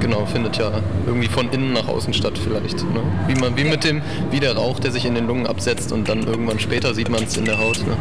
genau 0.00 0.24
findet 0.26 0.56
ja 0.56 0.70
irgendwie 1.06 1.26
von 1.26 1.50
innen 1.50 1.72
nach 1.72 1.88
außen 1.88 2.14
statt 2.14 2.38
vielleicht. 2.38 2.78
Ne? 2.78 3.00
Wie 3.26 3.34
man, 3.34 3.56
wie 3.56 3.64
mit 3.64 3.82
dem, 3.82 4.00
wie 4.30 4.38
der 4.38 4.54
Rauch, 4.54 4.78
der 4.78 4.92
sich 4.92 5.04
in 5.04 5.16
den 5.16 5.26
Lungen 5.26 5.48
absetzt 5.48 5.90
und 5.90 6.08
dann 6.08 6.22
irgendwann 6.22 6.60
später 6.60 6.94
sieht 6.94 7.08
man 7.08 7.24
es 7.24 7.36
in 7.36 7.44
der 7.44 7.58
Haut. 7.58 7.78
Ne? 7.86 7.96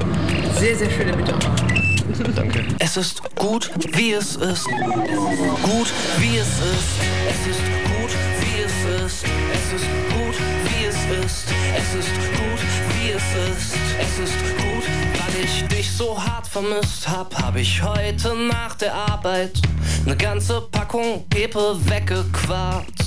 Sehr, 0.59 0.75
sehr 0.75 0.89
schöne 0.91 1.15
Metapher. 1.15 1.51
Danke. 2.35 2.65
Es 2.79 2.97
ist 2.97 3.21
gut, 3.35 3.69
wie 3.95 4.13
es 4.13 4.35
ist. 4.35 4.65
Gut, 4.65 5.93
wie 6.17 6.37
es 6.37 6.47
ist. 6.47 6.97
Es 7.29 7.47
ist 7.47 7.61
gut, 7.85 8.11
wie 8.41 8.61
es 8.63 9.05
ist. 9.05 9.23
Es 9.53 9.73
ist 9.73 9.85
gut, 10.09 10.35
wie 10.65 10.85
es 10.85 11.25
ist. 11.25 11.45
Es 11.77 11.95
ist 11.95 12.15
gut, 12.31 12.61
wie 12.95 13.11
es 13.11 13.23
ist. 13.51 13.75
Es 13.99 14.19
ist 14.19 14.39
gut, 14.57 14.83
weil 15.19 15.43
ich 15.43 15.63
dich 15.67 15.91
so 15.91 16.21
hart 16.21 16.47
vermisst 16.47 17.07
hab, 17.07 17.35
hab 17.39 17.55
ich 17.55 17.83
heute 17.83 18.35
nach 18.35 18.75
der 18.75 18.93
Arbeit 18.95 19.61
eine 20.05 20.17
ganze 20.17 20.61
Packung 20.71 21.25
Pepe 21.29 21.75
weggequarzt. 21.85 23.06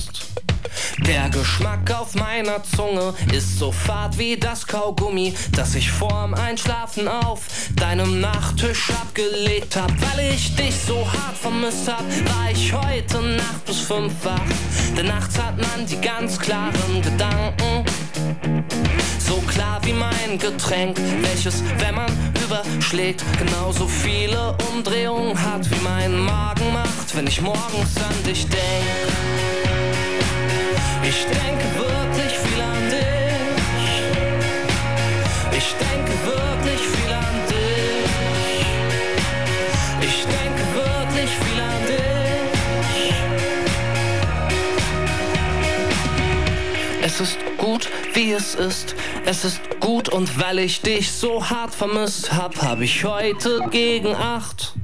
Der 1.07 1.28
Geschmack 1.30 1.90
auf 1.92 2.14
meiner 2.14 2.62
Zunge 2.62 3.14
ist 3.33 3.59
so 3.59 3.73
fad 3.73 4.19
wie 4.19 4.37
das 4.37 4.66
Kaugummi, 4.66 5.35
das 5.52 5.75
ich 5.75 5.90
vorm 5.90 6.35
Einschlafen 6.35 7.09
auf 7.09 7.40
deinem 7.76 8.21
Nachttisch 8.21 8.90
abgelegt 8.90 9.76
hab. 9.76 9.90
Weil 9.90 10.33
ich 10.35 10.54
dich 10.57 10.75
so 10.75 11.07
hart 11.07 11.37
vermisst 11.37 11.88
hab, 11.88 12.04
war 12.26 12.50
ich 12.50 12.73
heute 12.73 13.21
Nacht 13.21 13.64
bis 13.66 13.80
fünf 13.80 14.12
wach. 14.25 14.40
Denn 14.97 15.07
nachts 15.07 15.38
hat 15.38 15.57
man 15.57 15.87
die 15.87 16.00
ganz 16.00 16.38
klaren 16.38 17.02
Gedanken. 17.02 17.85
So 19.19 19.37
klar 19.42 19.80
wie 19.85 19.92
mein 19.92 20.38
Getränk, 20.38 20.99
welches, 21.23 21.62
wenn 21.78 21.95
man 21.95 22.11
überschlägt, 22.45 23.25
genauso 23.38 23.87
viele 23.87 24.57
Umdrehungen 24.73 25.40
hat, 25.40 25.71
wie 25.71 25.83
mein 25.83 26.19
Magen 26.19 26.73
macht, 26.73 27.14
wenn 27.14 27.26
ich 27.26 27.40
morgens 27.40 27.97
an 27.97 28.25
dich 28.25 28.47
denk. 28.49 29.80
Ich 31.02 31.25
denke 31.25 31.64
wirklich 31.76 32.38
viel 32.38 32.61
an 32.61 32.90
dich. 32.90 34.02
Ich 35.57 35.75
denke 35.75 36.12
wirklich 36.25 36.80
viel 36.80 37.12
an 37.12 37.35
dich. 37.49 38.66
Ich 40.02 40.25
denke 40.25 40.62
wirklich 40.75 41.30
viel 41.30 41.61
an 41.61 41.83
dich. 41.87 43.14
Es 47.02 47.21
ist 47.21 47.38
gut, 47.57 47.88
wie 48.14 48.33
es 48.33 48.54
ist. 48.54 48.95
Es 49.25 49.45
ist 49.45 49.61
gut 49.80 50.09
und 50.09 50.38
weil 50.40 50.59
ich 50.59 50.83
dich 50.83 51.11
so 51.11 51.49
hart 51.49 51.75
vermisst 51.75 52.33
hab, 52.33 52.61
hab 52.62 52.80
ich 52.80 53.04
heute 53.04 53.61
gegen 53.71 54.14
acht 54.14 54.75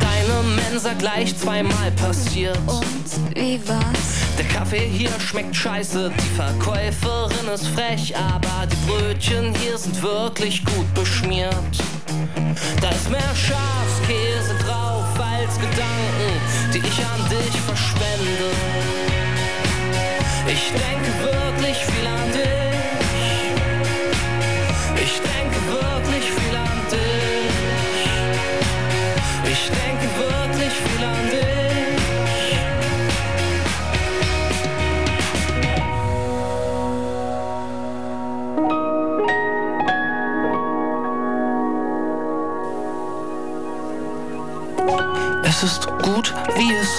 deine 0.00 0.42
Mensa 0.42 0.92
gleich 0.94 1.36
zweimal 1.36 1.90
passiert. 1.92 2.58
Und 2.66 3.36
wie 3.36 3.60
war's? 3.68 3.97
Der 4.38 4.46
Kaffee 4.46 4.86
hier 4.86 5.10
schmeckt 5.18 5.56
scheiße, 5.56 6.12
die 6.16 6.36
Verkäuferin 6.36 7.48
ist 7.52 7.66
frech, 7.68 8.14
aber 8.16 8.68
die 8.68 8.76
Brötchen 8.86 9.52
hier 9.56 9.76
sind 9.76 10.00
wirklich 10.00 10.64
gut 10.64 10.94
beschmiert. 10.94 11.52
Da 12.80 12.90
ist 12.90 13.10
mehr 13.10 13.34
Schafskäse 13.34 14.54
drauf 14.64 15.06
als 15.18 15.56
Gedanken, 15.56 16.30
die 16.72 16.78
ich 16.78 17.04
an 17.04 17.28
dich 17.28 17.60
verschwende. 17.66 18.50
Ich 20.46 20.70
denke 20.70 21.10
wirklich 21.24 21.76
viel 21.76 22.06
an 22.06 22.17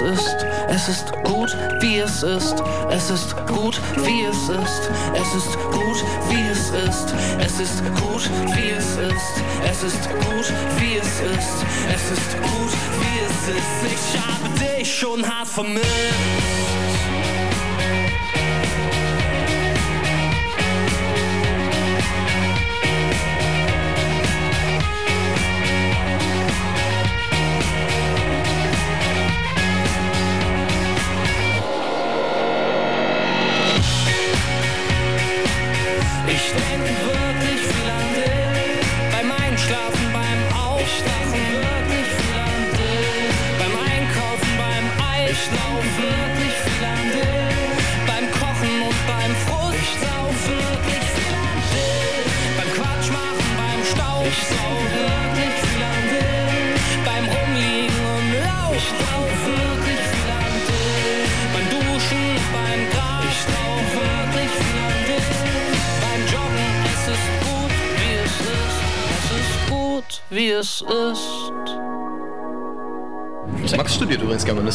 es 0.01 0.19
ist. 0.19 0.45
Es 0.69 0.87
ist 0.87 1.11
gut, 1.23 1.55
wie 1.81 1.99
es 1.99 2.23
ist. 2.23 2.55
Es 2.89 3.09
ist 3.09 3.35
gut, 3.47 3.79
wie 3.97 4.23
es 4.23 4.49
ist. 4.49 4.89
Es 5.13 5.35
ist 5.35 5.57
gut, 5.71 6.03
wie 6.29 6.49
es 6.49 6.69
ist. 6.69 7.13
Es 7.39 7.59
ist 7.59 7.83
gut, 7.95 8.29
wie 8.55 8.69
es 8.71 8.95
ist. 8.95 9.43
Es 9.65 9.83
ist 9.83 10.09
gut, 10.09 10.53
wie 10.79 10.97
es 10.97 11.19
ist. 11.19 11.65
Es 11.93 12.11
ist 12.11 12.41
gut, 12.41 12.73
wie 12.99 13.19
es 13.25 13.57
ist. 13.57 13.93
Ich 13.93 14.19
habe 14.21 14.77
dich 14.77 14.99
schon 14.99 15.27
hart 15.27 15.47
vermisst. 15.47 15.85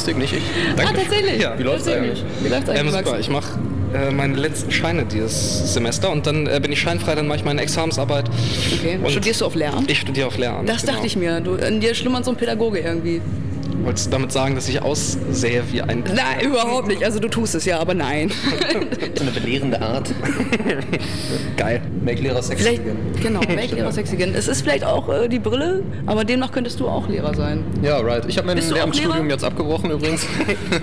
Germanistik, 0.05 0.19
nicht 0.19 0.33
ich. 0.35 0.43
Ah, 0.85 0.93
tatsächlich. 0.93 1.41
Ja, 1.43 1.59
Wie 1.59 1.63
läuft's 1.63 1.85
tatsächlich. 1.85 2.21
eigentlich? 2.21 2.45
Wie 2.45 2.49
läuft's 2.49 2.69
Ähm, 2.69 2.77
eigentlich, 2.77 2.95
super, 2.95 3.11
Max? 3.11 3.21
ich 3.21 3.31
mache 3.31 3.59
äh, 3.95 4.11
meine 4.11 4.35
letzten 4.37 4.71
Scheine 4.71 5.05
dieses 5.05 5.73
Semester 5.75 6.11
und 6.11 6.27
dann 6.27 6.47
äh, 6.47 6.61
bin 6.61 6.73
ich 6.73 6.81
scheinfrei, 6.81 7.15
dann 7.15 7.27
mache 7.27 7.39
ich 7.39 7.45
meine 7.45 7.63
Examensarbeit. 7.63 8.27
Okay. 8.79 8.99
Und 9.03 9.11
Studierst 9.11 9.41
du 9.41 9.47
auf 9.47 9.55
Lehramt? 9.55 9.91
Ich 9.91 10.01
studiere 10.01 10.27
auf 10.27 10.37
Lehramt. 10.39 10.69
Das 10.69 10.85
dachte 10.85 11.07
ich 11.07 11.17
mir. 11.17 11.41
Du, 11.41 11.55
in 11.55 11.81
dir 11.81 11.95
schlummert 11.95 12.25
so 12.25 12.33
ein 12.33 12.37
Pädagoge 12.37 12.81
irgendwie. 12.81 13.21
Wolltest 13.83 14.07
du 14.07 14.11
damit 14.13 14.33
sagen, 14.33 14.55
dass 14.55 14.69
ich 14.69 14.81
aussehe 14.81 15.63
wie 15.71 15.83
ein... 15.83 16.05
Nein, 16.15 16.41
überhaupt 16.47 16.89
nicht. 16.89 17.05
Also 17.05 17.19
du 17.19 17.29
tust 17.29 17.55
es 17.55 17.65
ja, 17.67 17.79
aber 17.81 17.93
nein. 17.95 18.31
So 19.15 19.23
eine 19.23 19.31
belehrende 19.31 19.81
Art. 19.81 20.11
Geil. 21.57 21.83
Make 22.05 22.21
Lehrer 22.21 22.43
sexy 22.43 22.65
Vielleicht, 22.65 22.81
again. 22.83 22.97
genau, 23.23 23.41
make 23.55 23.75
Lehrer 23.75 23.91
sexy 23.91 24.15
again. 24.15 24.35
Es 24.35 24.47
ist 24.47 24.63
vielleicht 24.63 24.85
auch 24.85 25.09
äh, 25.09 25.29
die 25.29 25.39
Brille, 25.39 25.83
aber 26.07 26.25
demnach 26.25 26.53
könntest 26.53 26.79
du 26.81 26.87
auch 26.87 27.09
Lehrer 27.09 27.35
sein. 27.35 27.65
Ja, 27.83 27.99
right. 27.99 28.25
Ich 28.29 28.37
habe 28.37 28.47
mein 28.47 28.59
du 28.59 28.75
Lehramtsstudium 28.75 29.31
jetzt 29.31 29.45
abgebrochen 29.45 29.91
übrigens. 29.91 30.27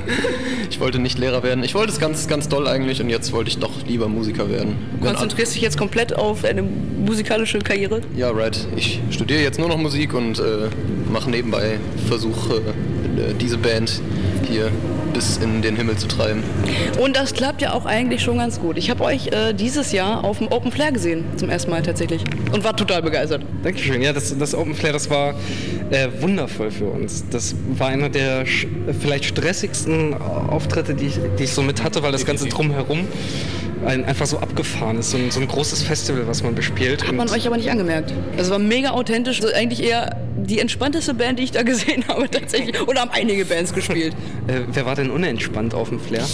ich 0.70 0.80
wollte 0.80 1.00
nicht 1.00 1.20
Lehrer 1.20 1.44
werden. 1.44 1.64
Ich 1.64 1.76
wollte 1.76 1.92
es 1.92 2.00
ganz, 2.00 2.28
ganz 2.28 2.50
doll 2.50 2.68
eigentlich 2.68 3.02
und 3.02 3.10
jetzt 3.10 3.32
wollte 3.34 3.50
ich 3.50 3.60
doch 3.60 3.72
lieber 3.88 4.08
Musiker 4.08 4.50
werden. 4.50 4.76
Wenn 5.00 5.10
Konzentrierst 5.10 5.54
dich 5.56 5.62
jetzt 5.62 5.78
komplett 5.78 6.16
auf 6.16 6.44
eine 6.44 6.64
musikalische 6.64 7.60
Karriere? 7.60 8.02
Ja, 8.18 8.32
right. 8.32 8.68
Ich 8.76 9.00
studiere 9.12 9.42
jetzt 9.42 9.60
nur 9.60 9.68
noch 9.68 9.78
Musik 9.78 10.14
und 10.14 10.40
äh, 10.40 10.70
mache 11.12 11.30
nebenbei 11.30 11.78
Versuche, 12.08 12.56
äh, 12.58 13.34
diese 13.40 13.58
Band 13.58 14.02
hier 14.50 14.72
bis 15.14 15.38
in 15.38 15.62
den 15.62 15.76
Himmel 15.76 15.98
zu 15.98 16.08
treiben. 16.08 16.44
Und 17.00 17.16
das 17.16 17.34
klappt 17.34 17.62
ja 17.62 17.74
auch 17.74 17.86
eigentlich 17.86 18.22
schon 18.22 18.38
ganz 18.38 18.60
gut. 18.60 18.78
Ich 18.78 18.90
habe 18.90 19.04
euch 19.04 19.28
äh, 19.28 19.54
dieses 19.54 19.92
Jahr 19.92 20.24
auf 20.24 20.40
dem 20.40 20.48
Open 20.48 20.72
Flair 20.72 20.92
gesehen, 20.92 21.26
zum 21.38 21.50
ersten 21.50 21.72
Mal 21.72 21.82
tatsächlich. 21.82 22.24
Und 22.52 22.64
war 22.64 22.76
total 22.76 23.02
begeistert. 23.02 23.44
Dankeschön. 23.64 24.02
Ja, 24.02 24.14
das, 24.14 24.38
das 24.38 24.56
Open 24.56 24.76
Flair, 24.76 24.94
das 24.94 25.10
war 25.10 25.36
äh, 25.90 26.08
wundervoll 26.20 26.72
für 26.72 26.86
uns. 26.86 27.24
Das 27.30 27.56
war 27.78 27.88
einer 27.88 28.10
der 28.10 28.46
sch 28.46 28.68
vielleicht 29.00 29.26
stressigsten 29.26 30.14
Auftritte, 30.14 30.94
die 30.94 31.08
ich, 31.08 31.20
die 31.38 31.44
ich 31.44 31.54
so 31.54 31.62
mit 31.62 31.84
hatte, 31.84 32.04
weil 32.04 32.12
das 32.12 32.26
ganze 32.26 32.48
Drumherum 32.48 33.08
ein, 33.86 34.06
einfach 34.06 34.26
so 34.26 34.40
abgefahren 34.40 34.98
ist. 35.00 35.12
So 35.12 35.18
ein, 35.18 35.32
so 35.32 35.40
ein 35.40 35.48
großes 35.48 35.84
Festival, 35.84 36.28
was 36.28 36.44
man 36.44 36.56
bespielt. 36.56 37.08
Hat 37.08 37.16
man 37.16 37.30
euch 37.30 37.48
aber 37.48 37.58
nicht 37.58 37.70
angemerkt. 37.70 38.14
Es 38.38 38.50
war 38.50 38.60
mega 38.60 38.92
authentisch. 38.92 39.42
Also 39.42 39.54
eigentlich 39.54 39.84
eher 39.84 40.18
die 40.38 40.60
entspannteste 40.60 41.14
Band, 41.14 41.40
die 41.40 41.44
ich 41.44 41.52
da 41.52 41.64
gesehen 41.64 42.08
habe 42.08 42.30
tatsächlich. 42.30 42.80
Und 42.82 43.00
haben 43.00 43.12
einige 43.12 43.46
Bands 43.46 43.74
gespielt. 43.74 44.14
äh, 44.48 44.62
wer 44.68 44.86
war 44.86 44.96
denn 44.96 45.10
unentspannt 45.10 45.74
auf 45.74 45.90
dem 45.90 46.00
Flair? 46.00 46.26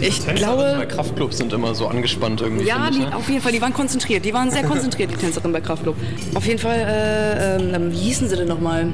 Ich 0.00 0.20
Bei 0.22 0.32
glaube... 0.34 0.86
Kraftclubs 0.88 1.38
sind 1.38 1.52
immer 1.52 1.74
so 1.74 1.86
angespannt 1.86 2.40
irgendwie. 2.40 2.66
Ja, 2.66 2.88
ich, 2.90 2.96
die, 2.96 3.04
ne? 3.04 3.14
auf 3.14 3.28
jeden 3.28 3.40
Fall, 3.40 3.52
die 3.52 3.62
waren 3.62 3.74
konzentriert. 3.74 4.24
Die 4.24 4.32
waren 4.32 4.50
sehr 4.50 4.64
konzentriert, 4.64 5.10
die 5.10 5.16
Tänzerinnen 5.16 5.52
bei 5.52 5.60
Kraftclub. 5.60 5.96
Auf 6.34 6.46
jeden 6.46 6.58
Fall, 6.58 6.78
äh, 6.78 7.76
ähm, 7.76 7.92
wie 7.92 7.98
hießen 7.98 8.28
sie 8.28 8.36
denn 8.36 8.48
nochmal? 8.48 8.88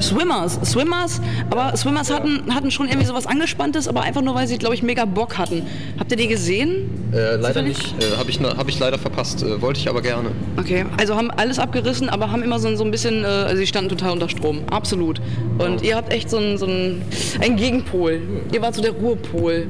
Swimmers, 0.00 0.58
Swimmers, 0.64 1.20
aber 1.50 1.76
Swimmers 1.76 2.10
hatten, 2.10 2.54
hatten 2.54 2.70
schon 2.70 2.86
irgendwie 2.88 3.06
sowas 3.06 3.26
Angespanntes, 3.26 3.88
aber 3.88 4.02
einfach 4.02 4.22
nur, 4.22 4.34
weil 4.34 4.46
sie, 4.46 4.58
glaube 4.58 4.74
ich, 4.74 4.82
mega 4.82 5.04
Bock 5.04 5.38
hatten. 5.38 5.62
Habt 5.98 6.10
ihr 6.10 6.16
die 6.16 6.28
gesehen? 6.28 6.90
Äh, 7.12 7.36
leider 7.36 7.62
nicht. 7.62 7.94
Äh, 8.02 8.16
Habe 8.16 8.30
ich, 8.30 8.40
hab 8.40 8.68
ich 8.68 8.78
leider 8.78 8.98
verpasst. 8.98 9.42
Äh, 9.42 9.60
wollte 9.60 9.80
ich 9.80 9.88
aber 9.88 10.00
gerne. 10.02 10.30
Okay, 10.56 10.84
also 10.98 11.16
haben 11.16 11.30
alles 11.30 11.58
abgerissen, 11.58 12.08
aber 12.08 12.30
haben 12.30 12.42
immer 12.42 12.58
so, 12.58 12.68
ein- 12.68 12.76
so 12.76 12.84
ein 12.84 12.90
bisschen, 12.90 13.24
äh, 13.24 13.26
also 13.26 13.56
sie 13.56 13.66
standen 13.66 13.90
total 13.90 14.12
unter 14.12 14.28
Strom, 14.28 14.60
absolut. 14.70 15.20
Und 15.58 15.82
ihr 15.82 15.96
habt 15.96 16.12
echt 16.12 16.30
so 16.30 16.36
einen, 16.38 16.56
so 16.58 16.66
einen, 16.66 17.02
einen 17.40 17.56
Gegenpol. 17.56 18.20
Ihr 18.52 18.62
wart 18.62 18.74
so 18.74 18.82
der 18.82 18.92
Ruhepol 18.92 19.66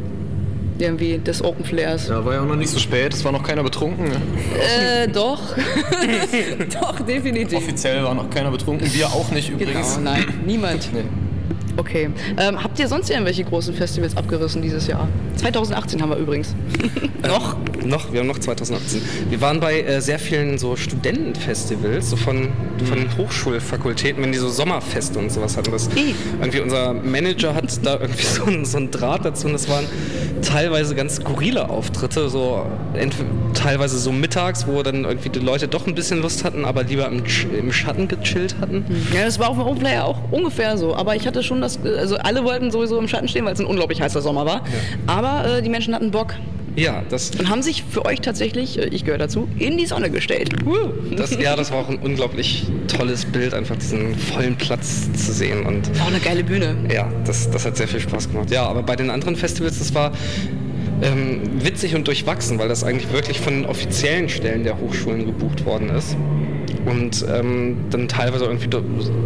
irgendwie 0.81 1.19
des 1.19 1.43
Open 1.43 1.65
Flairs. 1.65 2.09
Ja, 2.09 2.25
war 2.25 2.35
ja 2.35 2.41
auch 2.43 2.47
noch 2.47 2.57
nicht 2.57 2.71
so 2.71 2.79
spät. 2.79 3.15
Es 3.15 3.25
war 3.25 3.33
noch 3.33 3.43
keiner 3.43 3.63
betrunken. 3.63 4.09
ne? 4.09 4.17
Äh, 5.05 5.09
doch. 5.09 5.41
doch, 6.81 7.01
definitiv. 7.01 7.59
Offiziell 7.59 8.03
war 8.05 8.15
noch 8.15 8.31
keiner 8.31 8.51
betrunken. 8.51 8.93
Wir 8.93 9.07
auch 9.09 9.31
nicht 9.31 9.51
übrigens. 9.51 9.97
Genau, 9.97 10.11
nein, 10.11 10.25
niemand. 10.47 10.93
Nee. 10.93 11.05
Okay. 11.77 12.11
Ähm, 12.37 12.63
habt 12.63 12.79
ihr 12.79 12.89
sonst 12.89 13.11
irgendwelche 13.11 13.45
großen 13.45 13.75
Festivals 13.75 14.17
abgerissen 14.17 14.61
dieses 14.61 14.87
Jahr? 14.87 15.09
2018 15.37 16.03
haben 16.03 16.11
wir 16.11 16.17
übrigens. 16.19 16.55
Noch? 17.27 17.57
Noch, 17.85 18.13
wir 18.13 18.21
haben 18.21 18.27
noch 18.27 18.39
2018. 18.39 19.03
Wir 19.29 19.41
waren 19.41 19.61
bei 19.61 19.81
äh, 19.81 20.01
sehr 20.01 20.19
vielen 20.19 20.59
so 20.59 20.77
Studentenfestivals, 20.77 22.11
so 22.11 22.17
von, 22.17 22.49
von 22.85 22.99
den 22.99 23.17
Hochschulfakultäten, 23.17 24.23
wenn 24.23 24.33
die 24.33 24.39
so 24.39 24.49
Sommerfeste 24.49 25.19
und 25.19 25.31
sowas 25.31 25.57
hatten. 25.57 25.71
Das, 25.73 25.89
I. 25.97 26.15
irgendwie 26.41 26.61
unser 26.61 26.93
Manager 26.95 27.55
hat 27.55 27.85
da 27.85 27.99
irgendwie 28.01 28.25
so 28.25 28.45
ein, 28.45 28.65
so 28.65 28.79
ein 28.79 28.91
Draht 28.91 29.25
dazu 29.25 29.47
und 29.47 29.55
das 29.55 29.69
waren 29.69 29.85
teilweise 30.43 30.95
ganz 30.95 31.17
skurrile 31.17 31.69
Auftritte, 31.69 32.29
so 32.29 32.67
teilweise 33.55 33.99
so 33.99 34.13
mittags, 34.13 34.67
wo 34.67 34.83
dann 34.83 35.05
irgendwie 35.05 35.29
die 35.29 35.39
Leute 35.39 35.69
doch 35.69 35.87
ein 35.87 35.95
bisschen 35.95 36.23
Lust 36.23 36.45
hatten, 36.45 36.65
aber 36.65 36.85
lieber 36.85 37.07
im, 37.07 37.23
im 37.57 37.73
Schatten 37.73 38.09
gechillt 38.09 38.57
hatten. 38.61 38.85
Ja, 39.15 39.25
das 39.25 39.39
war 39.39 39.49
auf 39.49 39.57
dem 39.57 39.67
Open 39.67 39.81
Player 39.81 40.05
auch 40.05 40.19
ungefähr 40.31 40.77
so. 40.77 40.95
Aber 40.95 41.17
ich 41.17 41.27
hatte 41.27 41.43
schon 41.43 41.61
das, 41.61 41.79
also 41.85 42.17
alle 42.17 42.45
wollten 42.45 42.71
sowieso 42.71 42.99
im 42.99 43.09
Schatten 43.09 43.29
stehen, 43.29 43.45
weil 43.45 43.55
es 43.55 43.61
ein 43.61 43.67
unglaublich 43.67 44.01
heißer 44.01 44.23
Sommer 44.23 44.47
war. 44.47 44.63
Aber 45.07 45.59
äh, 45.59 45.63
die 45.63 45.69
Menschen 45.69 45.95
hatten 45.95 46.11
Bock 46.11 46.35
Ja, 46.77 47.03
das, 47.09 47.31
und 47.33 47.49
haben 47.49 47.63
sich 47.63 47.85
für 47.89 48.05
euch 48.05 48.21
tatsächlich, 48.21 48.79
äh, 48.79 48.87
ich 48.87 49.05
gehöre 49.05 49.19
dazu, 49.19 49.49
in 49.59 49.77
die 49.77 49.87
Sonne 49.87 50.11
gestellt. 50.11 50.55
Das, 51.17 51.37
ja, 51.39 51.57
das 51.57 51.71
war 51.73 51.79
auch 51.79 51.89
ein 51.89 51.99
unglaublich 51.99 52.67
tolles 52.89 53.25
Bild, 53.25 53.55
einfach 53.55 53.77
diesen 53.77 54.15
vollen 54.15 54.57
Platz 54.57 55.11
zu 55.13 55.33
sehen 55.33 55.67
und 55.67 55.99
War 55.99 56.07
auch 56.07 56.11
eine 56.11 56.21
geile 56.21 56.45
Bühne. 56.45 56.77
Ja, 56.93 57.11
das, 57.25 57.51
das 57.51 57.67
hat 57.67 57.77
sehr 57.77 57.89
viel 57.89 58.01
Spaß 58.01 58.31
gemacht. 58.31 58.51
Ja, 58.51 58.65
aber 58.67 58.83
bei 58.83 58.97
den 58.97 59.11
anderen 59.11 59.37
Festivals, 59.37 59.79
das 59.79 59.95
war 59.95 60.13
ähm, 61.03 61.41
witzig 61.65 61.95
und 61.95 62.07
durchwachsen, 62.07 62.59
weil 62.59 62.69
das 62.69 62.85
eigentlich 62.85 63.13
wirklich 63.13 63.41
von 63.41 63.55
den 63.55 63.67
offiziellen 63.67 64.29
Stellen 64.29 64.65
der 64.65 64.79
Hochschulen 64.79 65.27
gebucht 65.27 65.65
worden 65.65 65.91
ist. 65.91 66.17
Und 66.87 67.25
ähm, 67.29 67.77
dann 67.91 68.09
teilweise 68.09 68.45
irgendwie 68.45 68.69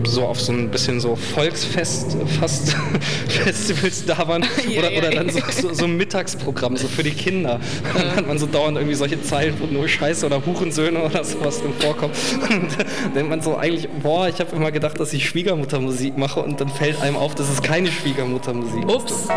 so 0.05 0.25
auf 0.25 0.41
so 0.41 0.53
ein 0.53 0.71
bisschen 0.71 1.01
so 1.01 1.17
Volksfest 1.17 2.17
fast 2.41 2.77
Festivals 3.29 4.05
da 4.05 4.27
waren. 4.27 4.45
Oder, 4.79 4.97
oder 4.97 5.11
dann 5.11 5.31
so, 5.31 5.41
so, 5.51 5.73
so 5.73 5.85
ein 5.85 5.97
Mittagsprogramm, 5.97 6.77
so 6.77 6.89
für 6.89 7.03
die 7.03 7.11
Kinder. 7.11 7.61
Und 7.95 8.03
dann 8.03 8.17
hat 8.17 8.27
man 8.27 8.39
so 8.39 8.47
dauernd 8.47 8.77
irgendwie 8.77 8.95
solche 8.95 9.23
Zeilen, 9.23 9.55
wo 9.61 9.67
nur 9.67 9.89
Scheiße 9.89 10.27
oder 10.27 10.45
Hurensöhne 10.45 11.01
oder 11.03 11.23
sowas 11.25 11.61
drin 11.61 11.73
vorkommt. 11.79 12.15
Und 12.51 12.79
dann 12.79 13.15
denkt 13.15 13.31
man 13.31 13.41
so 13.41 13.57
eigentlich, 13.57 13.89
boah, 14.03 14.29
ich 14.29 14.41
habe 14.41 14.55
immer 14.57 14.73
gedacht, 14.73 14.99
dass 14.99 15.13
ich 15.13 15.29
Schwiegermuttermusik 15.29 16.17
mache 16.17 16.41
und 16.41 16.61
dann 16.61 16.69
fällt 16.69 17.01
einem 17.01 17.17
auf, 17.17 17.35
dass 17.35 17.49
es 17.49 17.63
keine 17.63 17.91
Schwiegermuttermusik 17.91 18.85
ist. 18.85 18.95
Ups. 18.95 19.29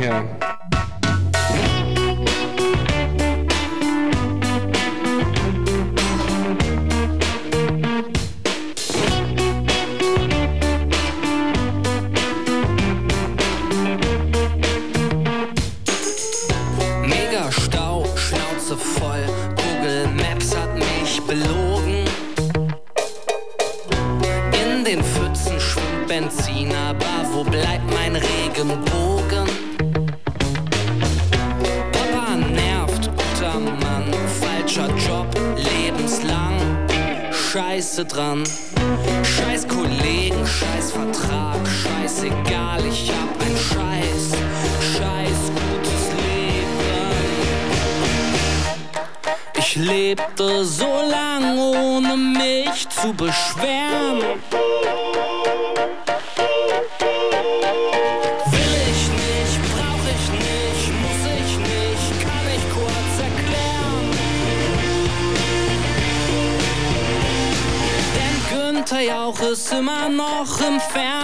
Ja. 0.00 0.24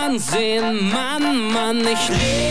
Fernsehen. 0.08 0.90
Mann, 0.90 1.52
Mann, 1.52 1.80
ich 1.80 2.08
lebte 2.08 2.47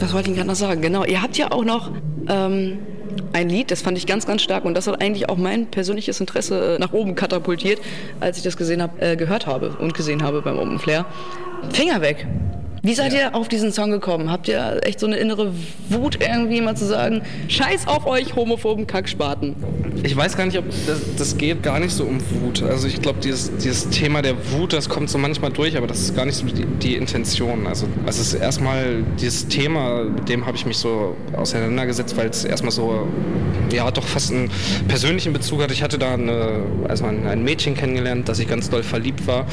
Was 0.00 0.12
wollte 0.12 0.30
ich 0.30 0.36
gerade 0.36 0.48
noch 0.48 0.56
sagen? 0.56 0.80
Genau, 0.82 1.04
ihr 1.04 1.22
habt 1.22 1.36
ja 1.36 1.52
auch 1.52 1.64
noch 1.64 1.90
ähm, 2.28 2.78
ein 3.32 3.48
Lied, 3.48 3.70
das 3.70 3.82
fand 3.82 3.98
ich 3.98 4.06
ganz, 4.06 4.26
ganz 4.26 4.42
stark 4.42 4.64
und 4.64 4.74
das 4.74 4.86
hat 4.86 5.00
eigentlich 5.00 5.28
auch 5.28 5.36
mein 5.36 5.66
persönliches 5.66 6.20
Interesse 6.20 6.76
äh, 6.76 6.78
nach 6.78 6.92
oben 6.92 7.14
katapultiert, 7.14 7.80
als 8.20 8.36
ich 8.36 8.42
das 8.42 8.56
gesehen 8.56 8.82
hab, 8.82 9.00
äh, 9.02 9.16
gehört 9.16 9.46
habe 9.46 9.76
und 9.78 9.94
gesehen 9.94 10.22
habe 10.22 10.42
beim 10.42 10.58
Open 10.58 10.78
Flair. 10.78 11.06
Finger 11.72 12.00
weg. 12.00 12.26
Wie 12.84 12.92
seid 12.92 13.14
ihr 13.14 13.34
auf 13.34 13.48
diesen 13.48 13.72
Song 13.72 13.90
gekommen? 13.90 14.30
Habt 14.30 14.46
ihr 14.46 14.80
echt 14.82 15.00
so 15.00 15.06
eine 15.06 15.16
innere 15.16 15.52
Wut 15.88 16.18
irgendwie 16.20 16.60
mal 16.60 16.76
zu 16.76 16.84
sagen, 16.84 17.22
scheiß 17.48 17.88
auf 17.88 18.04
euch 18.04 18.36
homophoben 18.36 18.86
Kackspaten? 18.86 19.56
Ich 20.02 20.14
weiß 20.14 20.36
gar 20.36 20.44
nicht, 20.44 20.58
ob 20.58 20.66
das, 20.86 21.00
das 21.16 21.38
geht 21.38 21.62
gar 21.62 21.80
nicht 21.80 21.92
so 21.92 22.04
um 22.04 22.18
Wut. 22.42 22.62
Also 22.62 22.86
ich 22.86 23.00
glaube, 23.00 23.20
dieses, 23.22 23.56
dieses 23.56 23.88
Thema 23.88 24.20
der 24.20 24.34
Wut, 24.52 24.74
das 24.74 24.90
kommt 24.90 25.08
so 25.08 25.16
manchmal 25.16 25.50
durch, 25.50 25.78
aber 25.78 25.86
das 25.86 26.00
ist 26.00 26.14
gar 26.14 26.26
nicht 26.26 26.34
so 26.34 26.44
die, 26.44 26.66
die 26.66 26.96
Intention. 26.96 27.66
Also 27.66 27.86
es 28.04 28.18
ist 28.18 28.34
erstmal 28.34 29.02
dieses 29.18 29.48
Thema, 29.48 30.04
mit 30.04 30.28
dem 30.28 30.44
habe 30.44 30.58
ich 30.58 30.66
mich 30.66 30.76
so 30.76 31.16
auseinandergesetzt, 31.34 32.18
weil 32.18 32.28
es 32.28 32.44
erstmal 32.44 32.72
so, 32.72 33.08
ja, 33.72 33.90
doch 33.90 34.04
fast 34.04 34.30
einen 34.30 34.50
persönlichen 34.88 35.32
Bezug 35.32 35.62
hat. 35.62 35.70
Ich 35.70 35.82
hatte 35.82 35.96
da 35.96 36.12
eine, 36.12 36.64
also 36.86 37.06
ein, 37.06 37.26
ein 37.26 37.42
Mädchen 37.42 37.74
kennengelernt, 37.74 38.28
das 38.28 38.40
ich 38.40 38.46
ganz 38.46 38.68
doll 38.68 38.82
verliebt 38.82 39.26
war 39.26 39.46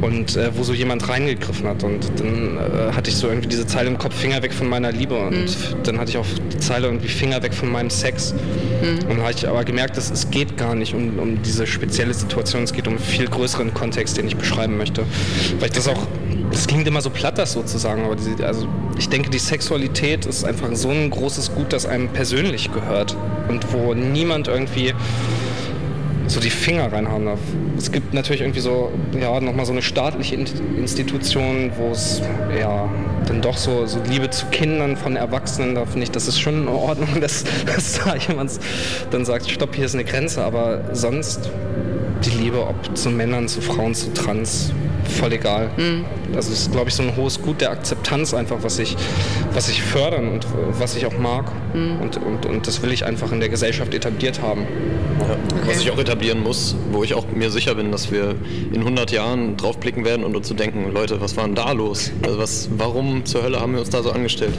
und 0.00 0.36
äh, 0.36 0.50
wo 0.56 0.64
so 0.64 0.72
jemand 0.72 1.08
reingegriffen 1.08 1.68
hat. 1.68 1.84
Und 1.84 2.10
dann 2.18 2.58
äh, 2.64 2.92
hatte 2.92 3.10
ich 3.10 3.16
so 3.16 3.28
irgendwie 3.28 3.48
diese 3.48 3.66
Zeile 3.66 3.88
im 3.88 3.98
Kopf, 3.98 4.14
Finger 4.14 4.42
weg 4.42 4.52
von 4.52 4.68
meiner 4.68 4.92
Liebe. 4.92 5.16
Und 5.16 5.56
dann 5.84 5.98
hatte 5.98 6.10
ich 6.10 6.18
auch 6.18 6.26
die 6.52 6.58
Zeile 6.58 6.86
irgendwie 6.86 7.08
Finger 7.08 7.42
weg 7.42 7.54
von 7.54 7.70
meinem 7.70 7.90
Sex. 7.90 8.34
Und 8.82 9.08
dann 9.08 9.22
habe 9.22 9.32
ich 9.32 9.48
aber 9.48 9.64
gemerkt, 9.64 9.96
dass 9.96 10.10
es 10.10 10.30
geht 10.30 10.56
gar 10.56 10.74
nicht 10.74 10.94
um, 10.94 11.18
um 11.18 11.42
diese 11.42 11.66
spezielle 11.66 12.12
Situation, 12.12 12.64
es 12.64 12.72
geht 12.72 12.86
um 12.86 12.94
einen 12.94 13.02
viel 13.02 13.26
größeren 13.26 13.72
Kontext, 13.72 14.16
den 14.16 14.26
ich 14.26 14.36
beschreiben 14.36 14.76
möchte. 14.76 15.04
Weil 15.58 15.68
ich 15.68 15.74
das 15.74 15.88
auch, 15.88 16.06
das 16.50 16.66
klingt 16.66 16.86
immer 16.86 17.00
so 17.00 17.10
platt, 17.10 17.38
das 17.38 17.52
sozusagen, 17.52 18.04
aber 18.04 18.16
diese, 18.16 18.46
also 18.46 18.68
ich 18.98 19.08
denke, 19.08 19.30
die 19.30 19.38
Sexualität 19.38 20.26
ist 20.26 20.44
einfach 20.44 20.68
so 20.74 20.90
ein 20.90 21.10
großes 21.10 21.54
Gut, 21.54 21.72
das 21.72 21.86
einem 21.86 22.08
persönlich 22.08 22.72
gehört 22.72 23.16
und 23.48 23.72
wo 23.72 23.94
niemand 23.94 24.48
irgendwie 24.48 24.94
so 26.26 26.40
die 26.40 26.50
Finger 26.50 26.92
reinhauen 26.92 27.26
darf. 27.26 27.38
Es 27.76 27.92
gibt 27.92 28.14
natürlich 28.14 28.40
irgendwie 28.40 28.60
so, 28.60 28.90
ja, 29.20 29.40
nochmal 29.40 29.66
so 29.66 29.72
eine 29.72 29.82
staatliche 29.82 30.34
In- 30.36 30.46
Institution, 30.78 31.70
wo 31.76 31.90
es, 31.90 32.22
ja, 32.58 32.88
dann 33.26 33.40
doch 33.40 33.56
so, 33.56 33.86
so 33.86 33.98
Liebe 34.08 34.30
zu 34.30 34.46
Kindern 34.46 34.96
von 34.96 35.16
Erwachsenen, 35.16 35.74
da 35.74 35.84
finde 35.84 36.04
ich, 36.04 36.10
das 36.10 36.26
ist 36.28 36.40
schon 36.40 36.62
in 36.62 36.68
Ordnung, 36.68 37.08
dass, 37.20 37.44
dass 37.66 38.00
da 38.04 38.16
jemand 38.16 38.52
dann 39.10 39.24
sagt, 39.24 39.50
stopp, 39.50 39.74
hier 39.74 39.84
ist 39.86 39.94
eine 39.94 40.04
Grenze, 40.04 40.42
aber 40.44 40.80
sonst 40.92 41.50
die 42.24 42.30
Liebe, 42.42 42.66
ob 42.66 42.96
zu 42.96 43.10
Männern, 43.10 43.48
zu 43.48 43.60
Frauen, 43.60 43.94
zu 43.94 44.12
Trans, 44.14 44.72
voll 45.08 45.32
egal. 45.32 45.70
Also 46.34 46.52
es 46.52 46.62
ist, 46.62 46.72
glaube 46.72 46.88
ich, 46.88 46.94
so 46.94 47.02
ein 47.02 47.16
hohes 47.16 47.40
Gut 47.40 47.60
der 47.60 47.70
Akzeptanz 47.70 48.34
einfach, 48.34 48.58
was 48.62 48.78
ich, 48.78 48.96
was 49.52 49.68
ich 49.68 49.82
fördern 49.82 50.28
und 50.28 50.46
was 50.78 50.96
ich 50.96 51.06
auch 51.06 51.18
mag. 51.18 51.50
Und, 51.74 52.16
und, 52.18 52.46
und 52.46 52.66
das 52.66 52.82
will 52.82 52.92
ich 52.92 53.04
einfach 53.04 53.32
in 53.32 53.40
der 53.40 53.48
Gesellschaft 53.48 53.94
etabliert 53.94 54.40
haben. 54.40 54.66
Ja. 55.20 55.36
Was 55.66 55.80
ich 55.80 55.90
auch 55.90 55.98
etablieren 55.98 56.42
muss, 56.42 56.76
wo 56.92 57.02
ich 57.02 57.14
auch 57.14 57.26
mir 57.32 57.50
sicher 57.50 57.74
bin, 57.74 57.90
dass 57.92 58.10
wir 58.10 58.34
in 58.72 58.80
100 58.80 59.10
Jahren 59.10 59.56
draufblicken 59.56 60.04
werden 60.04 60.24
und 60.24 60.36
uns 60.36 60.48
zu 60.48 60.54
denken, 60.54 60.92
Leute, 60.92 61.20
was 61.20 61.36
war 61.36 61.44
denn 61.44 61.54
da 61.54 61.72
los? 61.72 62.10
Also 62.22 62.38
was, 62.38 62.68
warum 62.76 63.24
zur 63.24 63.42
Hölle 63.42 63.60
haben 63.60 63.72
wir 63.72 63.80
uns 63.80 63.90
da 63.90 64.02
so 64.02 64.10
angestellt? 64.10 64.54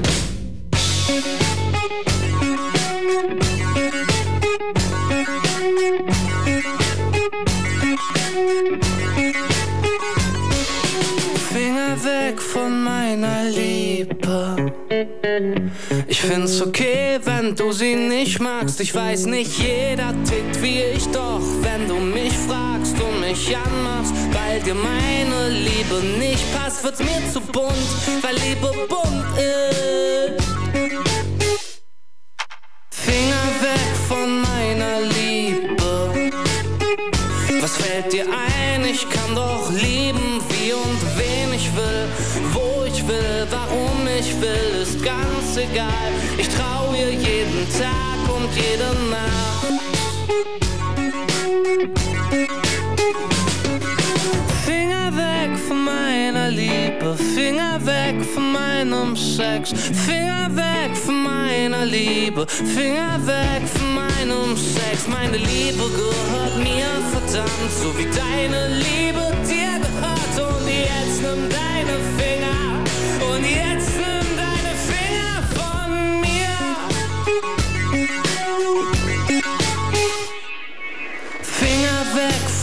Ich 16.08 16.22
find's 16.22 16.62
okay, 16.62 17.20
wenn 17.24 17.56
du 17.56 17.72
sie 17.72 17.96
nicht 17.96 18.40
magst. 18.40 18.80
Ich 18.80 18.94
weiß 18.96 19.26
nicht, 19.26 19.60
jeder 19.60 20.14
tickt 20.24 20.62
wie 20.62 20.82
ich, 20.96 21.06
doch 21.08 21.42
wenn 21.62 21.88
du 21.88 21.96
mich 21.96 22.34
fragst 22.34 22.96
und 23.02 23.20
mich 23.20 23.56
anmachst, 23.56 24.14
weil 24.32 24.62
dir 24.62 24.76
meine 24.76 25.50
Liebe 25.50 26.02
nicht 26.20 26.44
passt, 26.56 26.84
wird's 26.84 27.00
mir 27.00 27.22
zu 27.34 27.42
bunt, 27.42 27.74
weil 28.22 28.36
Liebe 28.36 28.72
bunt 28.88 29.26
ist. 29.38 30.46
Finger 32.92 33.46
weg 33.62 33.96
von 34.08 34.42
meiner 34.42 35.02
Liebe. 35.02 36.32
Was 37.62 37.78
fällt 37.78 38.14
dir 38.14 38.26
ein? 38.26 38.86
Ich 38.86 39.10
kann 39.10 39.36
doch 39.36 39.70
lieben, 39.72 40.40
wie 40.50 40.74
und 40.74 41.02
wen 41.18 41.54
ich 41.54 41.76
will, 41.76 42.08
will, 44.42 44.82
ist 44.82 45.04
ganz 45.04 45.58
egal. 45.58 46.12
Ich 46.38 46.48
trau 46.50 46.94
ihr 46.94 47.12
jeden 47.12 47.68
Tag 47.80 48.22
und 48.36 48.50
jede 48.56 48.92
Nacht. 49.10 49.56
Finger 54.66 55.12
weg 55.16 55.58
von 55.68 55.84
meiner 55.84 56.50
Liebe, 56.50 57.16
Finger 57.36 57.80
weg 57.86 58.16
von 58.34 58.52
meinem 58.52 59.16
Sex, 59.16 59.74
Finger 60.06 60.50
weg 60.56 60.96
von 60.96 61.24
meiner 61.24 61.86
Liebe, 61.86 62.46
Finger 62.48 63.20
weg 63.26 63.64
von 63.68 63.94
meinem 63.96 64.56
Sex. 64.58 65.08
Meine 65.08 65.38
Liebe 65.38 65.84
gehört 66.02 66.58
mir 66.58 66.92
verdammt, 67.12 67.72
so 67.82 67.98
wie 67.98 68.06
deine 68.06 68.68
Liebe 68.78 69.24
dir 69.48 69.80
gehört. 69.86 70.36
Und 70.52 70.68
jetzt 70.68 71.22
nimm 71.22 71.50
deine 71.50 72.15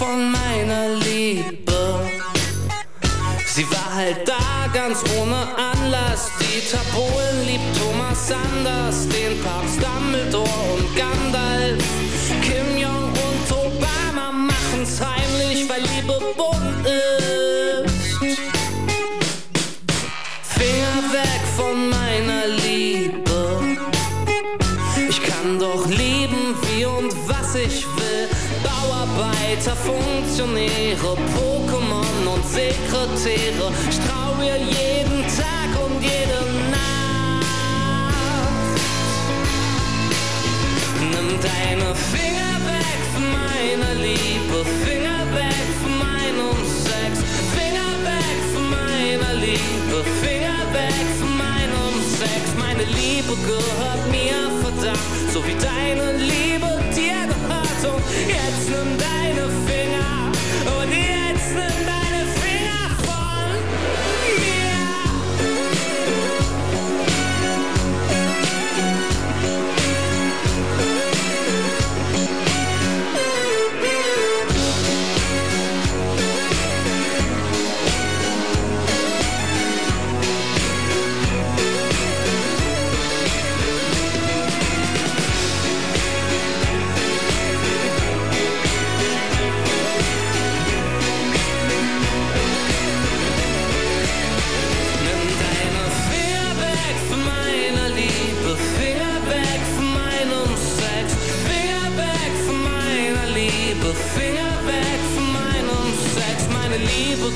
von 0.03 0.33
meiner 0.33 0.88
Liebe. 0.97 2.01
Sie 3.47 3.71
war 3.71 3.95
halt 3.95 4.27
da, 4.27 4.67
ganz 4.73 5.05
ohne 5.17 5.37
Anlass. 5.71 6.29
Dieter 6.41 6.83
Bohlen 6.93 7.47
liebt 7.47 7.79
Thomas 7.79 8.29
Sanders, 8.29 9.07
den 9.09 9.41
Papst 9.45 9.79
Dumbledore 9.81 10.49
und 10.75 10.97
Gandalf. 10.97 11.85
Kim 12.43 12.79
Jong 12.79 13.12
und 13.29 13.53
Obama 13.53 14.33
machen's 14.33 15.01
heimlich, 15.01 15.69
weil 15.69 15.83
Liebe 15.83 16.19
bunt 16.37 16.87
ist. 16.87 17.02
Bauarbeiter, 29.62 29.77
Funktionäre, 29.77 31.16
Pokémon 31.35 32.27
und 32.35 32.44
Sekretäre. 32.46 33.72
Ich 33.88 33.98
trau 33.98 34.35
mir 34.35 34.57
jeden 34.57 35.22
Tag 35.37 35.70
und 35.85 36.03
jede 36.03 36.40
Nacht. 36.70 37.46
Nimm 41.01 41.38
deine 41.40 41.94
Finger 41.94 42.55
weg 42.66 43.01
von 43.14 43.25
meiner 43.31 43.94
Liebe, 43.94 44.64
Finger 44.85 45.22
weg 45.33 45.68
von 45.83 45.98
meinem 45.98 46.57
Sex, 46.66 47.22
Finger 47.55 47.92
weg 48.05 48.38
von 48.53 48.68
meiner 48.70 49.35
Liebe, 49.35 50.05
Finger 50.22 50.62
weg 50.72 51.07
von 51.20 51.37
meinem 51.37 51.94
Sex. 52.18 52.55
Meine 52.59 52.85
Liebe 52.85 53.35
gehört 53.46 54.11
mir 54.11 54.51
verdammt, 54.61 55.33
so 55.33 55.44
wie 55.46 55.55
deine 55.55 56.12
Liebe 56.18 56.52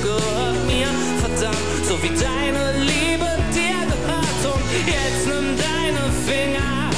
gehört 0.01 0.65
mir, 0.65 0.87
verdammt, 1.19 1.85
so 1.87 2.01
wie 2.01 2.09
deine 2.09 2.73
Liebe 2.79 3.29
dir 3.53 3.85
gehört. 3.91 4.43
Und 4.53 4.63
jetzt 4.85 5.25
nimm 5.25 5.55
deine 5.57 6.11
Finger 6.25 6.89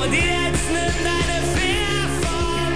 und 0.00 0.12
jetzt 0.12 0.68
nimm 0.76 0.94
deine 1.08 1.38
Finger 1.56 2.00
von 2.22 2.74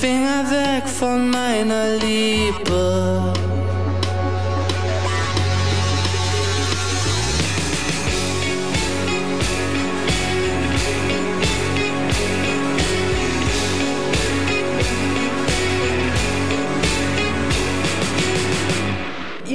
Finger 0.00 0.40
weg 0.50 0.84
von 0.88 1.30
meiner 1.30 1.96
Liebe. 1.96 3.35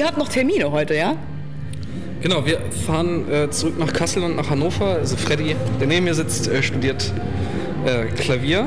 Ihr 0.02 0.08
habt 0.08 0.18
noch 0.18 0.30
Termine 0.30 0.72
heute, 0.72 0.96
ja? 0.96 1.16
Genau, 2.24 2.44
wir 2.44 2.60
fahren 2.88 3.32
äh, 3.32 3.52
zurück 3.52 3.78
nach 3.78 3.94
Kassel 3.94 4.24
und 4.24 4.36
nach 4.36 4.50
Hannover. 4.50 4.96
Also 4.96 5.16
Freddy, 5.16 5.56
der 5.80 5.86
neben 5.86 6.06
mir 6.06 6.16
sitzt, 6.16 6.48
äh, 6.48 6.64
studiert 6.64 7.14
äh, 7.86 8.06
Klavier 8.15 8.65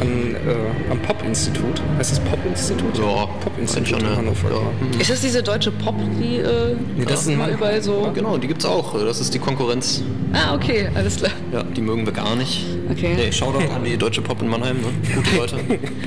an, 0.00 0.34
äh, 0.34 0.90
am 0.90 0.98
Pop-Institut. 1.00 1.82
Heißt 1.98 2.12
das 2.12 2.20
Pop-Institut? 2.20 2.98
Ja, 2.98 3.26
Pop-Institut 3.40 3.88
schon, 3.88 4.00
in 4.00 4.04
ja. 4.06 4.16
Hannover. 4.16 4.50
Ja. 4.50 4.56
genau. 4.80 5.00
Ist 5.00 5.10
das 5.10 5.20
diese 5.20 5.42
deutsche 5.42 5.70
Pop, 5.72 5.94
die 6.20 6.36
äh, 6.36 6.76
Nee, 6.96 7.04
das 7.04 7.26
ist 7.26 7.36
Mann. 7.36 7.50
überall 7.52 7.82
so... 7.82 8.10
Genau, 8.14 8.36
die 8.38 8.46
gibt's 8.48 8.64
auch. 8.64 8.94
Das 8.98 9.20
ist 9.20 9.34
die 9.34 9.38
Konkurrenz. 9.38 10.02
Ah, 10.32 10.54
okay, 10.54 10.88
alles 10.94 11.16
klar. 11.16 11.32
Ja, 11.52 11.62
die 11.62 11.80
mögen 11.80 12.06
wir 12.06 12.12
gar 12.12 12.36
nicht. 12.36 12.64
Okay. 12.90 13.14
Nee, 13.16 13.32
Shoutout 13.32 13.70
an 13.74 13.84
die 13.84 13.96
deutsche 13.96 14.22
Pop 14.22 14.40
in 14.42 14.48
Mannheim, 14.48 14.76
ne? 14.80 14.88
Gute 15.14 15.36
Leute. 15.36 15.56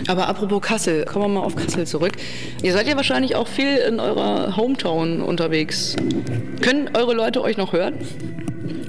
Aber 0.08 0.27
apropos 0.27 0.62
Kassel, 0.62 1.05
kommen 1.05 1.25
wir 1.25 1.39
mal 1.39 1.45
auf 1.45 1.55
Kassel 1.55 1.86
zurück. 1.86 2.13
Ihr 2.63 2.73
seid 2.73 2.88
ja 2.88 2.95
wahrscheinlich 2.95 3.36
auch 3.36 3.47
viel 3.47 3.77
in 3.77 3.99
eurer 3.99 4.55
Hometown 4.55 5.21
unterwegs. 5.21 5.95
Können 6.62 6.89
eure 6.95 7.13
Leute 7.13 7.41
euch 7.41 7.58
noch 7.58 7.73
hören? 7.73 7.95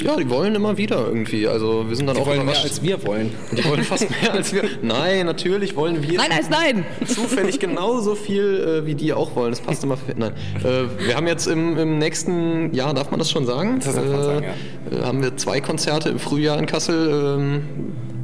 Ja, 0.07 0.17
die 0.17 0.31
wollen 0.31 0.55
immer 0.55 0.77
wieder 0.79 1.07
irgendwie. 1.07 1.49
Also 1.49 1.85
wir 1.89 1.97
sind 1.97 2.07
dann 2.07 2.17
Die 2.17 2.23
auch 2.23 2.27
wollen 2.27 2.45
mehr 2.47 2.61
als 2.61 2.83
wir 2.83 3.05
wollen. 3.05 3.33
die 3.53 3.65
wollen 3.65 3.83
fast 3.83 4.09
mehr 4.23 4.33
als 4.33 4.53
wir. 4.55 4.63
Nein, 4.83 5.27
natürlich 5.27 5.75
wollen 5.77 6.03
wir 6.03 6.19
Nein, 6.19 6.29
nein, 6.31 6.45
nein! 6.51 6.85
zufällig 7.07 7.59
genauso 7.59 8.15
viel, 8.15 8.83
äh, 8.85 8.87
wie 8.87 8.95
die 8.95 9.13
auch 9.13 9.35
wollen. 9.35 9.51
Das 9.51 9.61
passt 9.61 9.83
immer. 9.85 9.97
Für, 9.97 10.13
nein, 10.17 10.33
äh, 10.63 11.07
wir 11.07 11.17
haben 11.17 11.27
jetzt 11.27 11.47
im, 11.47 11.77
im 11.77 11.99
nächsten 11.99 12.73
Jahr, 12.75 12.95
darf 12.95 13.11
man 13.11 13.19
das 13.19 13.31
schon 13.31 13.47
sagen? 13.47 13.81
Das 13.85 13.95
darf 13.95 14.05
man 14.05 14.21
äh, 14.21 14.25
sagen, 14.25 14.47
äh, 14.93 15.03
Haben 15.05 15.23
wir 15.23 15.37
zwei 15.37 15.61
Konzerte 15.61 16.09
im 16.11 16.19
Frühjahr 16.19 16.59
in 16.59 16.67
Kassel. 16.67 17.37
Ähm, 17.39 17.63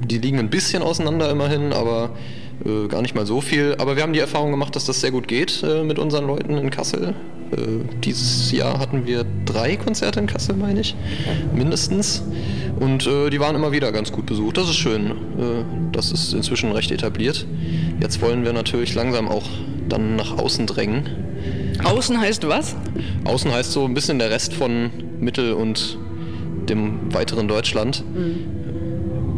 die 0.06 0.18
liegen 0.18 0.38
ein 0.38 0.50
bisschen 0.50 0.82
auseinander 0.82 1.30
immerhin, 1.30 1.72
aber 1.72 2.10
äh, 2.64 2.86
gar 2.88 3.02
nicht 3.02 3.14
mal 3.14 3.26
so 3.26 3.40
viel. 3.40 3.74
Aber 3.78 3.96
wir 3.96 4.02
haben 4.02 4.12
die 4.12 4.18
Erfahrung 4.20 4.50
gemacht, 4.50 4.76
dass 4.76 4.84
das 4.84 5.00
sehr 5.00 5.10
gut 5.10 5.26
geht 5.26 5.62
äh, 5.62 5.82
mit 5.82 5.98
unseren 5.98 6.26
Leuten 6.26 6.58
in 6.58 6.70
Kassel. 6.70 7.14
Äh, 7.52 7.84
dieses 8.02 8.50
Jahr 8.52 8.78
hatten 8.78 9.06
wir 9.06 9.24
drei 9.44 9.76
Konzerte 9.76 10.20
in 10.20 10.26
Kassel, 10.26 10.56
meine 10.56 10.80
ich, 10.80 10.94
mindestens. 11.54 12.22
Und 12.80 13.06
äh, 13.06 13.30
die 13.30 13.40
waren 13.40 13.54
immer 13.54 13.72
wieder 13.72 13.92
ganz 13.92 14.12
gut 14.12 14.26
besucht. 14.26 14.56
Das 14.56 14.68
ist 14.68 14.76
schön. 14.76 15.10
Äh, 15.10 15.64
das 15.92 16.10
ist 16.10 16.32
inzwischen 16.32 16.72
recht 16.72 16.90
etabliert. 16.90 17.46
Jetzt 18.00 18.20
wollen 18.22 18.44
wir 18.44 18.52
natürlich 18.52 18.94
langsam 18.94 19.28
auch 19.28 19.48
dann 19.88 20.16
nach 20.16 20.38
außen 20.38 20.66
drängen. 20.66 21.08
Außen 21.84 22.20
heißt 22.20 22.46
was? 22.48 22.76
Außen 23.24 23.52
heißt 23.52 23.72
so 23.72 23.84
ein 23.84 23.94
bisschen 23.94 24.18
der 24.18 24.30
Rest 24.30 24.54
von 24.54 24.90
Mittel- 25.20 25.52
und 25.52 25.98
dem 26.68 27.12
weiteren 27.12 27.48
Deutschland. 27.48 28.04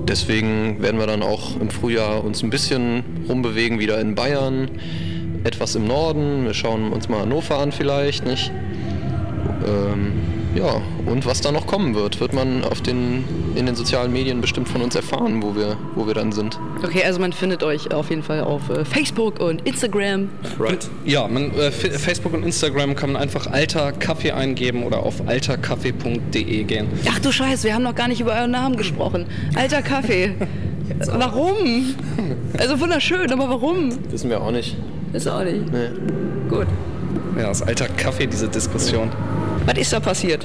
Deswegen 0.07 0.83
werden 0.83 1.01
wir 1.01 1.07
dann 1.07 1.23
auch 1.23 1.59
im 1.61 1.71
Frühjahr 1.71 2.23
uns 2.23 2.43
ein 2.43 2.51
bisschen 2.51 3.03
rumbewegen, 3.29 3.79
wieder 3.79 3.99
in 4.01 4.15
Bayern, 4.15 4.69
etwas 5.45 5.75
im 5.75 5.87
Norden. 5.87 6.45
Wir 6.45 6.55
schauen 6.55 6.93
uns 6.93 7.09
mal 7.09 7.21
Hannover 7.21 7.59
an 7.59 7.71
vielleicht, 7.71 8.27
nicht? 8.27 8.51
Ähm, 9.67 10.13
ja, 10.55 10.81
und 11.07 11.27
was 11.27 11.41
da 11.41 11.51
noch 11.51 11.67
kommen 11.67 11.95
wird, 11.95 12.21
wird 12.21 12.33
man 12.33 12.63
auf 12.65 12.81
den, 12.81 13.25
in 13.57 13.67
den 13.67 13.75
sozialen 13.75 14.13
Medien 14.13 14.41
bestimmt 14.41 14.69
von 14.69 14.83
uns 14.83 14.95
erfahren, 14.95 15.43
wo 15.43 15.57
wir, 15.57 15.77
wo 15.97 16.07
wir 16.07 16.15
dann 16.15 16.31
sind. 16.33 16.59
Okay, 16.83 17.03
also 17.05 17.21
man 17.21 17.33
findet 17.33 17.63
euch 17.65 17.93
auf 17.93 18.11
jeden 18.11 18.23
Fall 18.23 18.43
auf 18.43 18.71
äh, 18.71 18.85
Facebook 18.85 19.41
und 19.41 19.67
Instagram. 19.67 20.29
Right. 20.59 20.89
Ja, 21.05 21.27
man, 21.27 21.51
äh, 21.59 21.73
Facebook 21.73 22.35
und 22.35 22.45
Instagram 22.45 22.95
kann 22.95 23.13
man 23.13 23.23
einfach 23.23 23.49
alter 23.49 23.93
Kaffee 23.93 24.31
eingeben 24.31 24.85
oder 24.85 25.01
auf 25.01 25.27
alterkaffee.de 25.27 26.63
gehen. 26.65 26.87
Ach 27.11 27.19
du 27.19 27.33
Scheiß, 27.33 27.65
wir 27.65 27.75
haben 27.75 27.83
noch 27.83 27.97
gar 27.97 28.09
nicht 28.09 28.21
über 28.21 28.33
euren 28.33 28.53
Namen 28.53 28.77
gesprochen. 28.77 29.27
Alter 29.57 29.83
Kaffee. 29.83 30.35
Warum? 31.07 31.95
Also 32.59 32.79
wunderschön, 32.79 33.33
aber 33.33 33.49
warum? 33.49 33.91
Wissen 34.11 34.31
wir 34.31 34.41
auch 34.41 34.51
nicht. 34.51 34.77
Ist 35.15 35.29
auch 35.29 35.45
nicht. 35.45 35.73
Nee. 35.73 35.91
Gut. 36.49 36.67
Ja, 37.39 37.49
das 37.49 37.63
alter 37.63 37.87
Kaffee, 37.97 38.27
diese 38.27 38.49
Diskussion. 38.49 39.11
Was 39.65 39.79
ist 39.79 39.93
da 39.93 40.01
passiert? 40.01 40.45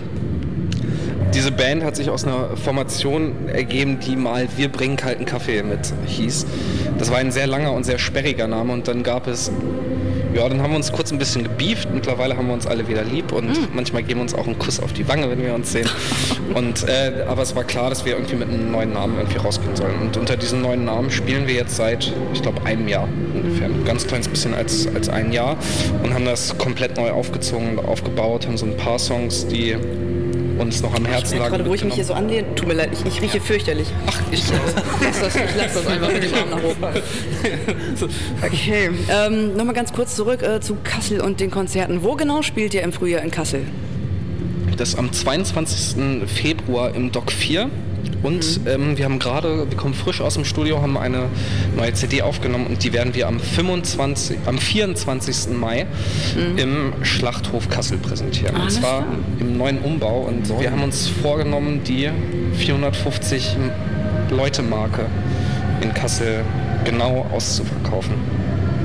Diese 1.34 1.52
Band 1.52 1.84
hat 1.84 1.96
sich 1.96 2.10
aus 2.10 2.24
einer 2.24 2.56
Formation 2.56 3.50
ergeben, 3.50 4.00
die 4.00 4.16
mal 4.16 4.48
Wir 4.58 4.70
bringen 4.70 4.96
kalten 4.96 5.26
Kaffee 5.26 5.64
mit 5.64 5.92
hieß. 6.06 6.46
Das 6.98 7.12
war 7.12 7.18
ein 7.18 7.32
sehr 7.32 7.48
langer 7.48 7.74
und 7.74 7.84
sehr 7.84 7.98
sperriger 7.98 8.48
Name 8.48 8.72
und 8.74 8.88
dann 8.88 9.04
gab 9.04 9.28
es, 9.28 9.52
ja, 10.34 10.48
dann 10.48 10.62
haben 10.62 10.72
wir 10.72 10.78
uns 10.78 10.92
kurz 10.92 11.12
ein 11.12 11.18
bisschen 11.18 11.44
gebieft. 11.44 11.90
Mittlerweile 11.94 12.38
haben 12.38 12.48
wir 12.48 12.54
uns 12.54 12.68
alle 12.68 12.88
wieder 12.88 13.04
lieb 13.04 13.32
und 13.32 13.74
manchmal 13.74 14.04
geben 14.04 14.20
wir 14.20 14.24
uns 14.24 14.34
auch 14.34 14.46
einen 14.46 14.60
Kuss 14.60 14.80
auf 14.80 14.94
die 14.94 15.08
Wange, 15.08 15.30
wenn 15.30 15.42
wir 15.42 15.54
uns 15.54 15.72
sehen. 15.72 15.90
Und, 16.54 16.88
äh, 16.88 17.26
aber 17.28 17.42
es 17.42 17.56
war 17.56 17.64
klar, 17.64 17.90
dass 17.90 18.06
wir 18.06 18.14
irgendwie 18.14 18.36
mit 18.36 18.50
einem 18.50 18.72
neuen 18.72 18.94
Namen 18.94 19.18
irgendwie 19.18 19.38
rausgehen 19.38 19.76
sollen. 19.76 20.00
Und 20.00 20.18
unter 20.18 20.38
diesem 20.38 20.62
neuen 20.62 20.86
Namen 20.86 21.12
spielen 21.12 21.48
wir 21.48 21.56
jetzt 21.56 21.76
seit, 21.76 22.12
ich 22.34 22.42
glaube, 22.42 22.66
einem 22.66 22.88
Jahr 22.88 23.08
ungefähr. 23.34 23.68
Ein 23.68 23.86
ganz 23.86 24.06
kleines 24.06 24.28
bisschen 24.28 24.54
als, 24.54 24.88
als 24.94 25.10
ein 25.10 25.32
Jahr 25.32 25.58
und 26.04 26.14
haben 26.14 26.26
das 26.26 26.58
komplett 26.58 26.98
neu 26.98 27.12
aufgezogen 27.12 27.78
und 27.78 27.86
aufgebaut, 27.86 28.46
haben 28.46 28.58
so 28.58 28.66
ein 28.66 28.78
paar 28.78 29.00
Songs, 29.00 29.48
die 29.48 29.76
uns 30.60 30.82
noch 30.82 30.94
am 30.94 31.06
Herzen 31.06 31.36
Ja, 31.36 31.44
lagen. 31.44 31.56
gerade 31.56 31.70
wo 31.70 31.74
ich 31.74 31.84
mich 31.84 31.96
hier 31.96 32.06
so 32.06 32.14
anlehne, 32.14 32.54
tut 32.56 32.68
mir 32.68 32.74
leid, 32.76 32.90
ich, 32.94 33.06
ich 33.06 33.22
rieche 33.22 33.42
fürchterlich. 33.42 33.88
Ach, 34.08 34.20
ich 34.32 34.44
lass 35.02 35.20
das, 35.22 35.36
ich 35.36 35.56
lass 35.58 35.74
das 35.74 35.88
einfach 35.88 36.12
mit 36.12 36.24
dem 36.24 36.34
Arm 36.34 36.50
nach 36.50 36.64
oben. 36.64 36.78
Okay, 38.46 38.90
ähm, 39.10 39.56
nochmal 39.56 39.74
ganz 39.76 39.94
kurz 39.94 40.16
zurück 40.16 40.42
äh, 40.42 40.60
zu 40.62 40.78
Kassel 40.84 41.22
und 41.22 41.40
den 41.40 41.52
Konzerten. 41.52 42.04
Wo 42.04 42.16
genau 42.16 42.42
spielt 42.42 42.74
ihr 42.74 42.82
im 42.82 42.92
Frühjahr 42.92 43.22
in 43.22 43.32
Kassel? 43.32 43.64
das 44.80 44.96
am 44.96 45.12
22. 45.12 46.24
Februar 46.28 46.96
im 46.96 47.12
Doc 47.12 47.32
4. 47.34 47.70
Und 48.24 48.62
ähm, 48.68 48.98
wir 48.98 49.06
haben 49.06 49.20
gerade, 49.20 49.70
wir 49.70 49.78
kommen 49.78 49.94
frisch 49.94 50.22
aus 50.22 50.34
dem 50.34 50.46
Studio, 50.46 50.82
haben 50.82 50.98
eine 50.98 51.26
neue 51.76 51.94
CD 51.94 52.22
aufgenommen 52.22 52.68
und 52.68 52.84
die 52.84 52.92
werden 52.94 53.14
wir 53.16 53.28
am 53.28 53.40
25, 53.40 54.40
am 54.46 54.58
24. 54.58 55.54
Mai 55.58 55.86
im 56.58 56.94
Schlachthof 57.04 57.70
Kassel 57.70 57.98
präsentieren. 57.98 58.56
und 58.56 58.62
Alles 58.64 58.76
zwar 58.80 59.04
klar. 59.04 59.16
im 59.40 59.58
neuen 59.58 59.80
Umbau. 59.80 60.22
Und 60.22 60.50
wir 60.60 60.72
haben 60.72 60.84
uns 60.84 61.08
vorgenommen, 61.08 61.82
die 61.84 62.10
450 62.54 63.56
Leute 64.32 64.62
Marke 64.62 65.06
in 65.82 65.94
Kassel 65.94 66.44
genau 66.86 67.26
auszuverkaufen. 67.32 68.14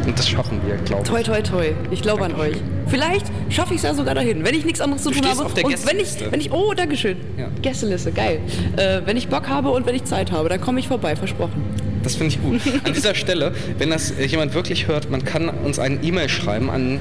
Und 0.07 0.19
das 0.19 0.29
schaffen 0.29 0.61
wir, 0.67 0.77
glaube 0.77 1.03
ich. 1.05 1.09
Toi, 1.09 1.23
toi, 1.23 1.41
toi. 1.43 1.73
Ich 1.91 2.03
glaube 2.03 2.25
an 2.25 2.35
euch. 2.35 2.57
Vielleicht 2.89 3.27
schaffe 3.49 3.75
ich 3.75 3.79
es 3.79 3.85
ja 3.85 3.95
sogar 3.95 4.15
dahin, 4.15 4.45
wenn 4.45 4.55
ich 4.55 4.65
nichts 4.65 4.81
anderes 4.81 5.03
zu 5.03 5.11
Du 5.11 5.21
tun 5.21 5.29
habe. 5.29 5.45
auf 5.45 5.55
der 5.55 5.65
und 5.65 5.87
wenn 5.87 5.99
ich, 6.01 6.09
wenn 6.31 6.41
ich, 6.41 6.53
oh, 6.53 6.73
Dankeschön. 6.75 7.17
Ja. 7.39 7.49
Gästeliste, 7.63 8.13
geil. 8.13 8.41
Äh, 8.77 9.01
wenn 9.05 9.17
ich 9.17 9.29
Bock 9.29 9.49
habe 9.49 9.71
und 9.71 9.87
wenn 9.87 9.95
ich 9.95 10.05
Zeit 10.05 10.33
habe, 10.33 10.49
dann 10.49 10.61
komme 10.61 10.81
ich 10.81 10.89
vorbei, 10.89 11.17
versprochen. 11.17 11.63
Das 12.03 12.17
finde 12.17 12.35
ich 12.35 12.43
gut. 12.43 12.61
An 12.85 12.93
dieser 12.93 13.15
Stelle, 13.15 13.53
wenn 13.79 13.91
das 13.91 14.11
äh, 14.11 14.25
jemand 14.27 14.55
wirklich 14.55 14.89
hört, 14.89 15.11
man 15.11 15.25
kann 15.25 15.49
uns 15.49 15.79
eine 15.79 16.03
E-Mail 16.03 16.29
schreiben 16.29 16.69
an 16.71 17.01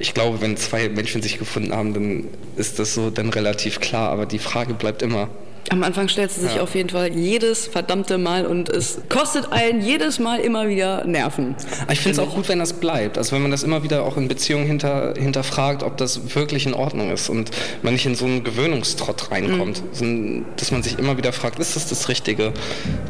ich 0.00 0.14
glaube, 0.14 0.40
wenn 0.40 0.56
zwei 0.56 0.88
Menschen 0.88 1.22
sich 1.22 1.38
gefunden 1.38 1.72
haben, 1.74 1.94
dann 1.94 2.28
ist 2.56 2.78
das 2.78 2.94
so 2.94 3.10
dann 3.10 3.28
relativ 3.30 3.78
klar, 3.80 4.08
aber 4.10 4.26
die 4.26 4.38
Frage 4.40 4.74
bleibt 4.74 5.02
immer, 5.02 5.28
Am 5.68 5.84
Anfang 5.84 6.08
stellt 6.08 6.32
sie 6.32 6.40
sich 6.40 6.54
Ja. 6.56 6.62
auf 6.62 6.74
jeden 6.74 6.88
Fall 6.88 7.12
jedes 7.12 7.66
verdammte 7.68 8.16
Mal 8.18 8.44
und 8.46 8.68
es 8.70 8.98
kostet 9.10 9.52
einen 9.52 9.82
jedes 9.82 10.18
Mal 10.18 10.40
immer 10.40 10.68
wieder 10.68 11.04
Nerven. 11.04 11.54
Ich 11.92 12.00
finde 12.00 12.20
es 12.22 12.26
auch 12.28 12.34
gut, 12.34 12.48
wenn 12.48 12.58
das 12.58 12.72
bleibt. 12.72 13.18
Also 13.18 13.32
wenn 13.36 13.42
man 13.42 13.50
das 13.52 13.62
immer 13.62 13.82
wieder 13.84 14.02
auch 14.04 14.16
in 14.16 14.26
Beziehungen 14.26 14.66
hinter, 14.66 15.14
hinterfragt, 15.16 15.82
ob 15.84 15.96
das 15.98 16.34
wirklich 16.34 16.66
in 16.66 16.72
Ordnung 16.74 17.12
ist 17.12 17.28
und 17.28 17.50
man 17.82 17.92
nicht 17.92 18.06
in 18.06 18.14
so 18.16 18.24
einen 18.24 18.42
Gewöhnungstrott 18.42 19.30
reinkommt. 19.30 19.82
Ein- 20.00 20.44
Dass 20.56 20.72
man 20.72 20.82
sich 20.82 20.98
immer 20.98 21.16
wieder 21.18 21.32
fragt, 21.32 21.58
ist 21.60 21.76
das 21.76 21.88
das 21.88 22.08
Richtige? 22.08 22.52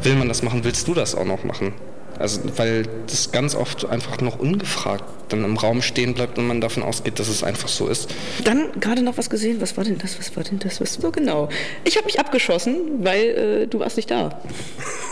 Will 0.03 0.15
man 0.15 0.27
das 0.27 0.43
machen? 0.43 0.63
Willst 0.65 0.87
du 0.87 0.93
das 0.93 1.15
auch 1.15 1.25
noch 1.25 1.43
machen? 1.45 1.73
Also 2.21 2.41
weil 2.57 2.87
das 3.07 3.31
ganz 3.31 3.55
oft 3.55 3.85
einfach 3.85 4.21
noch 4.21 4.39
ungefragt 4.39 5.03
dann 5.29 5.45
im 5.45 5.57
Raum 5.57 5.81
stehen 5.81 6.13
bleibt 6.13 6.37
und 6.37 6.47
man 6.47 6.61
davon 6.61 6.83
ausgeht, 6.83 7.19
dass 7.19 7.27
es 7.27 7.43
einfach 7.43 7.69
so 7.69 7.87
ist. 7.87 8.13
Dann 8.43 8.71
gerade 8.79 9.01
noch 9.01 9.17
was 9.17 9.29
gesehen. 9.29 9.61
Was 9.61 9.77
war 9.77 9.83
denn 9.83 9.97
das? 9.97 10.19
Was 10.19 10.35
war 10.35 10.43
denn 10.43 10.59
das? 10.59 10.81
Was 10.81 10.95
so 10.95 11.11
genau? 11.11 11.49
Ich 11.83 11.95
habe 11.95 12.05
mich 12.05 12.19
abgeschossen, 12.19 13.03
weil 13.03 13.23
äh, 13.63 13.67
du 13.67 13.79
warst 13.79 13.97
nicht 13.97 14.11
da. 14.11 14.41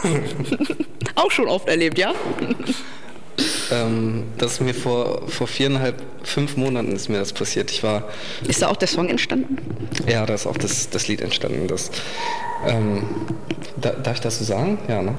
auch 1.15 1.31
schon 1.31 1.47
oft 1.47 1.67
erlebt, 1.67 1.97
ja? 1.97 2.13
Ähm, 3.71 4.23
das 4.38 4.53
ist 4.53 4.62
mir 4.62 4.73
vor, 4.73 5.27
vor 5.27 5.47
viereinhalb, 5.47 6.01
fünf 6.23 6.58
Monaten 6.58 6.91
ist 6.91 7.10
mir 7.10 7.19
das 7.19 7.34
passiert. 7.34 7.71
Ich 7.71 7.84
war 7.84 8.10
Ist 8.47 8.62
da 8.62 8.67
auch 8.67 8.77
der 8.77 8.88
Song 8.88 9.10
entstanden? 9.10 9.58
Ja, 10.08 10.25
da 10.25 10.34
ist 10.34 10.47
auch 10.47 10.58
das, 10.58 10.89
das 10.89 11.08
Lied 11.08 11.21
entstanden. 11.21 11.67
Das, 11.67 11.91
ähm, 12.67 13.03
da, 13.79 13.91
darf 13.91 14.15
ich 14.15 14.21
das 14.21 14.39
so 14.39 14.45
sagen? 14.45 14.79
Ja, 14.88 15.01
ne? 15.01 15.15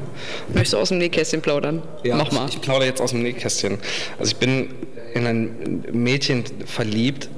Möchtest 0.49 0.73
du 0.75 0.79
aus 0.79 0.89
dem 0.89 0.99
Nähkästchen 0.99 1.41
plaudern? 1.41 1.83
Mach 2.05 2.33
mal. 2.33 2.49
Ich, 2.49 2.57
ich 2.57 2.61
plaudere 2.61 2.89
jetzt 2.89 3.01
aus 3.01 3.11
dem 3.11 3.23
Nähkästchen. 3.23 3.79
Also 4.19 4.33
ich 4.33 4.37
bin 4.37 4.71
in 5.15 5.27
ein 5.27 5.85
Mädchen 5.93 6.45
verliebt, 6.67 7.29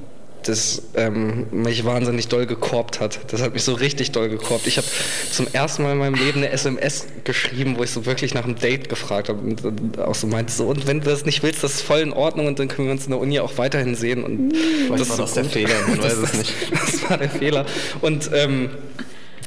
das 0.43 0.83
ähm, 0.95 1.47
mich 1.51 1.85
wahnsinnig 1.85 2.27
doll 2.27 2.45
gekorbt 2.45 2.99
hat. 2.99 3.19
Das 3.31 3.41
hat 3.41 3.53
mich 3.53 3.63
so 3.63 3.73
richtig 3.73 4.11
doll 4.11 4.29
gekorbt. 4.29 4.67
Ich 4.67 4.77
habe 4.77 4.87
zum 5.31 5.47
ersten 5.51 5.83
Mal 5.83 5.93
in 5.93 5.97
meinem 5.97 6.15
Leben 6.15 6.39
eine 6.39 6.49
SMS 6.49 7.07
geschrieben, 7.23 7.77
wo 7.77 7.83
ich 7.83 7.91
so 7.91 8.05
wirklich 8.05 8.33
nach 8.33 8.43
einem 8.43 8.55
Date 8.55 8.89
gefragt 8.89 9.29
habe 9.29 9.39
und 9.39 9.63
dann 9.63 10.03
auch 10.03 10.15
so 10.15 10.27
meinte, 10.27 10.53
so, 10.53 10.65
und 10.65 10.87
wenn 10.87 11.01
du 11.01 11.09
das 11.09 11.25
nicht 11.25 11.43
willst, 11.43 11.63
das 11.63 11.75
ist 11.75 11.81
voll 11.81 11.99
in 11.99 12.13
Ordnung 12.13 12.47
und 12.47 12.59
dann 12.59 12.67
können 12.67 12.87
wir 12.87 12.93
uns 12.93 13.05
in 13.05 13.11
der 13.11 13.19
Uni 13.19 13.39
auch 13.39 13.57
weiterhin 13.57 13.95
sehen. 13.95 14.23
Und 14.23 14.55
Vielleicht 14.55 15.09
war 15.09 15.17
das 15.17 15.33
der. 15.33 15.45
Fehler, 15.45 15.75
man 15.87 15.97
weiß 16.03 16.13
es 16.13 16.21
das, 16.21 16.33
nicht. 16.33 16.53
Das 16.71 17.09
war 17.09 17.17
der 17.17 17.29
Fehler. 17.29 17.65
Und 18.01 18.29
ähm, 18.33 18.69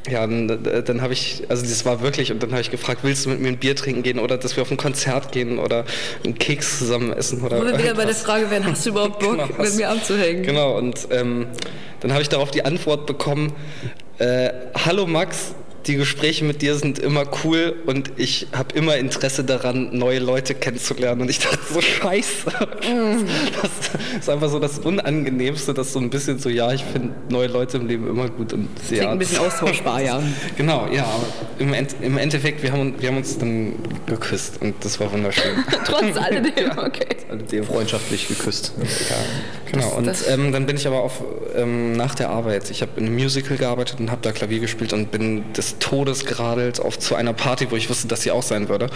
ja, 0.09 0.27
dann, 0.27 0.63
dann 0.85 1.03
habe 1.03 1.13
ich, 1.13 1.45
also 1.49 1.63
das 1.63 1.85
war 1.85 2.01
wirklich, 2.01 2.31
und 2.33 2.43
dann 2.43 2.51
habe 2.51 2.61
ich 2.61 2.71
gefragt, 2.71 3.01
willst 3.03 3.27
du 3.27 3.31
mit 3.31 3.41
mir 3.41 3.49
ein 3.49 3.59
Bier 3.59 3.75
trinken 3.77 4.03
gehen 4.03 4.19
oder 4.19 4.39
dass 4.39 4.57
wir 4.57 4.63
auf 4.63 4.71
ein 4.71 4.77
Konzert 4.77 5.33
gehen 5.33 5.59
oder 5.59 5.85
einen 6.25 6.39
Keks 6.39 6.79
zusammen 6.79 7.13
essen 7.13 7.43
oder 7.43 7.59
Wo 7.61 7.65
wir 7.65 7.79
wieder 7.79 7.95
bei 7.95 8.05
der. 8.05 8.15
Frage 8.15 8.51
wären, 8.51 8.67
hast 8.67 8.87
du 8.87 8.91
überhaupt 8.91 9.19
Bock, 9.21 9.37
Genau, 9.37 9.63
mit 9.63 9.75
mir 9.77 9.91
abzuhängen? 9.91 10.43
Genau, 10.43 10.77
und 10.79 11.09
ähm, 11.11 11.47
dann 12.01 12.13
habe 12.13 12.23
ich 12.23 12.29
darauf 12.29 12.51
die 12.51 12.65
Antwort 12.65 13.07
bekommen, 13.07 13.53
äh, 14.19 14.51
hallo 14.85 15.07
Max, 15.07 15.55
die 15.87 15.97
Gespräche 15.97 16.45
mit 16.45 16.63
dir 16.63 16.75
sind 16.77 16.99
immer 16.99 17.25
cool 17.45 17.75
und 17.87 18.11
ich 18.17 18.49
habe 18.53 18.77
immer 18.77 18.97
Interesse 18.97 19.45
daran, 19.45 19.97
neue 19.97 20.19
Leute 20.19 20.55
kennenzulernen. 20.55 21.23
Und 21.23 21.31
ich 21.31 21.39
dachte 21.39 21.59
so, 21.73 21.81
scheiße. 21.81 22.51
Das 23.63 23.71
ist 24.21 24.29
einfach 24.31 24.49
so 24.49 24.59
das 24.59 24.79
Unangenehmste, 24.81 25.75
dass 25.75 25.93
so 25.93 25.99
ein 26.01 26.11
bisschen 26.11 26.39
so, 26.39 26.49
ja, 26.49 26.73
ich 26.73 26.85
finde 26.85 27.11
neue 27.29 27.47
Leute 27.49 27.77
im 27.79 27.87
Leben 27.87 28.09
immer 28.09 28.29
gut. 28.29 28.53
Und 28.53 28.69
Klingt 28.87 29.03
ja, 29.03 29.11
ein 29.13 29.19
bisschen 29.19 29.39
austauschbar, 29.39 30.03
ja. 30.03 30.23
Genau, 30.57 30.89
ja, 30.93 31.07
im, 31.59 31.73
End, 31.73 31.95
im 32.01 32.19
Endeffekt, 32.19 32.63
wir 32.63 32.73
haben, 32.73 32.95
wir 33.01 33.09
haben 33.09 33.17
uns 33.19 33.39
dann 33.39 33.75
geküsst 34.07 34.61
und 34.63 34.75
das 34.85 34.99
war 35.01 35.13
wunderschön. 35.13 35.65
Trotz 35.85 36.17
alledem, 36.21 36.71
okay. 36.79 37.07
Alledem. 37.31 37.65
Freundschaftlich 37.65 38.29
geküsst. 38.29 38.73
Ja, 38.79 39.17
genau. 39.71 39.95
Und 39.97 40.07
das- 40.07 40.27
ähm, 40.29 40.53
dann 40.53 40.67
bin 40.67 40.77
ich 40.77 40.87
aber 40.87 41.01
auf, 41.03 41.23
ähm, 41.55 41.93
nach 41.93 42.15
der 42.15 42.31
Arbeit, 42.31 42.71
ich 42.71 42.83
habe 42.83 42.93
in 42.97 43.07
einem 43.07 43.15
Musical 43.15 43.57
gearbeitet 43.57 44.01
und 44.01 44.11
habe 44.11 44.21
da 44.23 44.33
Klavier 44.33 44.61
gespielt 44.61 44.93
und 44.93 45.11
bin 45.11 45.45
des 45.77 45.89
Todes 45.89 46.25
geradelt 46.25 46.81
auf 46.81 46.99
zu 46.99 47.15
einer 47.15 47.33
Party, 47.33 47.71
wo 47.71 47.77
ich 47.77 47.89
wusste, 47.89 48.09
dass 48.09 48.23
sie 48.23 48.31
auch 48.31 48.43
sein 48.43 48.69
würde. 48.69 48.89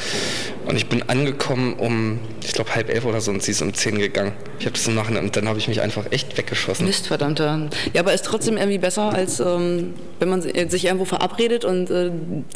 Und 0.66 0.76
ich 0.76 0.86
bin 0.86 1.02
angekommen 1.08 1.74
um, 1.74 2.20
ich 2.42 2.52
glaube, 2.52 2.74
halb 2.74 2.88
elf 2.88 3.04
oder 3.04 3.20
so 3.20 3.30
und 3.30 3.42
sie 3.42 3.52
ist 3.52 3.62
um 3.62 3.74
zehn 3.74 3.98
gegangen. 3.98 4.32
Ich 4.58 4.66
habe 4.66 4.72
das 4.72 4.86
im 4.86 4.94
Nachhinein 4.94 5.24
und 5.24 5.36
dann 5.36 5.48
habe 5.48 5.58
ich 5.58 5.68
mich 5.68 5.80
einfach 5.80 6.06
echt 6.10 6.36
weggeschossen. 6.36 6.86
Mist, 6.86 7.06
verdammter. 7.06 7.68
Ja, 7.92 8.00
aber 8.00 8.12
ist 8.12 8.24
trotzdem 8.24 8.56
irgendwie 8.56 8.78
besser, 8.78 9.12
als 9.12 9.40
ähm, 9.40 9.94
wenn 10.18 10.28
man 10.28 10.42
sich 10.42 10.84
irgendwo 10.84 11.04
verabredet 11.04 11.64
und 11.64 11.90
äh, 11.90 12.10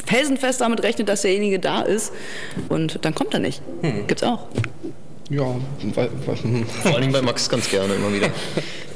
felsenfest 0.05 0.61
damit 0.61 0.83
rechnet, 0.83 1.09
dass 1.09 1.21
derjenige 1.21 1.59
da 1.59 1.81
ist 1.81 2.13
und 2.69 2.99
dann 3.03 3.15
kommt 3.15 3.33
er 3.33 3.39
nicht. 3.39 3.61
Gibt's 4.07 4.23
auch. 4.23 4.47
Ja, 5.29 5.55
weil, 5.95 6.09
weil, 6.25 6.35
hm. 6.35 6.65
Vor 6.67 6.91
allen 6.91 7.01
Dingen 7.01 7.13
bei 7.13 7.21
Max 7.21 7.49
ganz 7.49 7.69
gerne 7.69 7.93
immer 7.95 8.13
wieder. 8.13 8.29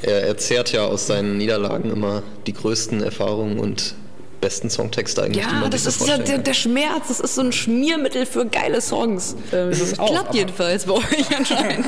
Er, 0.01 0.23
er 0.23 0.37
zehrt 0.37 0.71
ja 0.71 0.85
aus 0.85 1.07
seinen 1.07 1.37
Niederlagen 1.37 1.91
immer 1.91 2.23
die 2.47 2.53
größten 2.53 3.03
Erfahrungen 3.03 3.59
und 3.59 3.95
besten 4.41 4.69
Songtexte 4.69 5.23
eigentlich, 5.23 5.45
die 5.45 5.51
Ja, 5.53 5.59
man 5.59 5.71
das 5.71 5.85
ist 5.85 6.07
ja 6.07 6.17
der, 6.17 6.39
der 6.39 6.53
Schmerz. 6.53 7.07
Das 7.07 7.19
ist 7.19 7.35
so 7.35 7.41
ein 7.41 7.51
Schmiermittel 7.51 8.25
für 8.25 8.45
geile 8.45 8.81
Songs. 8.81 9.35
Ähm, 9.51 9.71
Ist 9.71 9.81
es 9.81 9.99
auch, 9.99 10.09
klappt 10.11 10.35
jedenfalls 10.35 10.85
bei 10.85 10.93
euch 10.93 11.37
anscheinend. 11.37 11.85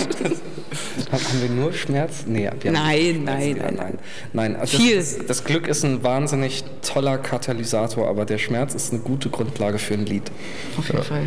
Haben 1.11 1.41
wir 1.41 1.49
nur 1.49 1.73
Schmerz? 1.73 2.23
Nee, 2.25 2.49
wir 2.59 2.71
haben 2.71 2.83
Nein, 2.83 3.15
Schmerz, 3.15 3.25
nein, 3.25 3.57
ja, 3.57 3.63
nein. 3.63 3.75
nein. 3.75 3.99
Nein, 4.33 4.55
also 4.55 4.77
Viel. 4.77 4.97
Das, 4.97 5.17
das, 5.17 5.25
das 5.27 5.43
Glück 5.43 5.67
ist 5.67 5.83
ein 5.83 6.03
wahnsinnig 6.03 6.63
toller 6.81 7.17
Katalysator, 7.17 8.07
aber 8.07 8.25
der 8.25 8.37
Schmerz 8.37 8.73
ist 8.73 8.93
eine 8.93 9.01
gute 9.01 9.29
Grundlage 9.29 9.79
für 9.79 9.93
ein 9.95 10.05
Lied. 10.05 10.31
Auf 10.77 10.87
jeden 10.87 11.03
Fall. 11.03 11.23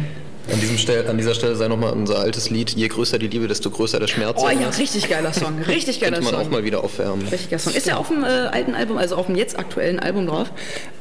An, 0.52 0.60
diesem 0.60 0.76
Stell, 0.76 1.06
an 1.08 1.16
dieser 1.16 1.34
Stelle 1.34 1.56
sei 1.56 1.68
nochmal 1.68 1.92
unser 1.94 2.18
altes 2.18 2.50
Lied, 2.50 2.70
je 2.70 2.86
größer 2.88 3.18
die 3.18 3.28
Liebe, 3.28 3.48
desto 3.48 3.70
größer 3.70 3.98
der 3.98 4.08
Schmerz. 4.08 4.40
Oh 4.42 4.48
ja, 4.48 4.68
richtig 4.68 5.08
geiler 5.08 5.32
Song. 5.32 5.58
Richtig 5.66 6.00
geiler 6.00 6.16
Könnte 6.16 6.30
man 6.30 6.34
Song. 6.40 6.46
auch 6.46 6.50
mal 6.52 6.64
wieder 6.64 6.84
aufwärmen. 6.84 7.26
Richtig 7.28 7.50
geiler 7.50 7.60
Song. 7.60 7.72
Ist 7.74 7.86
der 7.86 7.98
auf 7.98 8.08
dem 8.08 8.22
äh, 8.24 8.26
alten 8.26 8.74
Album, 8.74 8.98
also 8.98 9.16
auf 9.16 9.26
dem 9.26 9.36
jetzt 9.36 9.58
aktuellen 9.58 9.98
Album 10.00 10.26
drauf? 10.26 10.50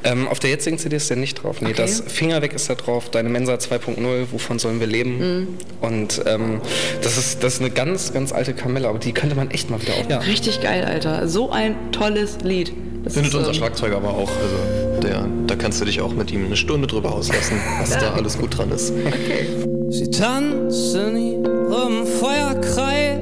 Ähm, 0.02 0.26
auf 0.28 0.38
der 0.40 0.50
jetzigen 0.50 0.78
CD 0.78 0.96
ist 0.96 1.10
der 1.10 1.18
nicht 1.18 1.42
drauf. 1.42 1.60
Nee, 1.60 1.68
Okay. 1.68 1.76
das 1.76 2.02
Finger 2.06 2.40
weg 2.42 2.54
ist 2.54 2.70
da 2.70 2.74
drauf, 2.74 3.10
Deine 3.10 3.28
Mensa 3.28 3.54
2.0, 3.54 4.26
wovon 4.32 4.58
sollen 4.58 4.80
wir 4.80 4.86
leben? 4.86 5.18
Mhm. 5.18 5.48
Und 5.82 6.22
ähm, 6.26 6.60
das, 7.02 7.18
ist, 7.18 7.42
das 7.42 7.54
ist 7.54 7.60
eine 7.60 7.70
ganz, 7.70 8.12
ganz 8.12 8.32
alte 8.32 8.54
Kamelle, 8.54 8.88
aber 8.88 8.98
die 8.98 9.12
könnte 9.12 9.36
man 9.36 9.50
echt 9.50 9.68
mal 9.70 9.80
wieder 9.82 9.94
auf. 9.94 10.08
Ja. 10.08 10.18
Richtig 10.20 10.62
geil, 10.62 10.84
Alter. 10.84 11.28
So 11.28 11.50
ein 11.50 11.76
tolles 11.92 12.38
Lied. 12.42 12.72
Das 13.04 13.12
Findet 13.14 13.32
ist, 13.32 13.38
unser 13.38 13.50
ähm, 13.50 13.54
Schlagzeuger 13.54 13.96
aber 13.96 14.10
auch. 14.10 14.30
Also 14.30 14.93
der, 15.04 15.26
da 15.46 15.54
kannst 15.56 15.80
du 15.80 15.84
dich 15.84 16.00
auch 16.00 16.12
mit 16.12 16.32
ihm 16.32 16.46
eine 16.46 16.56
Stunde 16.56 16.86
drüber 16.86 17.12
auslassen, 17.12 17.58
was 17.78 17.90
da 17.90 18.14
alles 18.14 18.38
gut 18.38 18.56
dran 18.56 18.70
ist. 18.70 18.92
Okay. 19.06 19.46
Sie 19.90 20.10
tanzen 20.10 21.16
ihrem 21.16 22.06
Feuerkreis 22.06 23.18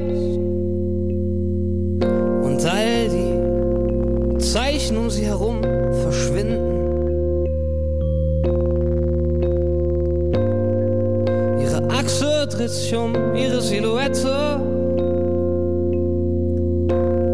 und 2.44 2.64
all 2.64 3.08
die 3.08 4.38
Zeichen 4.38 4.96
um 4.96 5.10
sie 5.10 5.26
herum 5.26 5.60
verschwinden. 6.02 6.72
Ihre 11.60 11.88
Achse 11.90 12.46
dreht 12.48 12.70
sich 12.70 12.94
um 12.94 13.14
ihre 13.34 13.60
Silhouette 13.60 14.56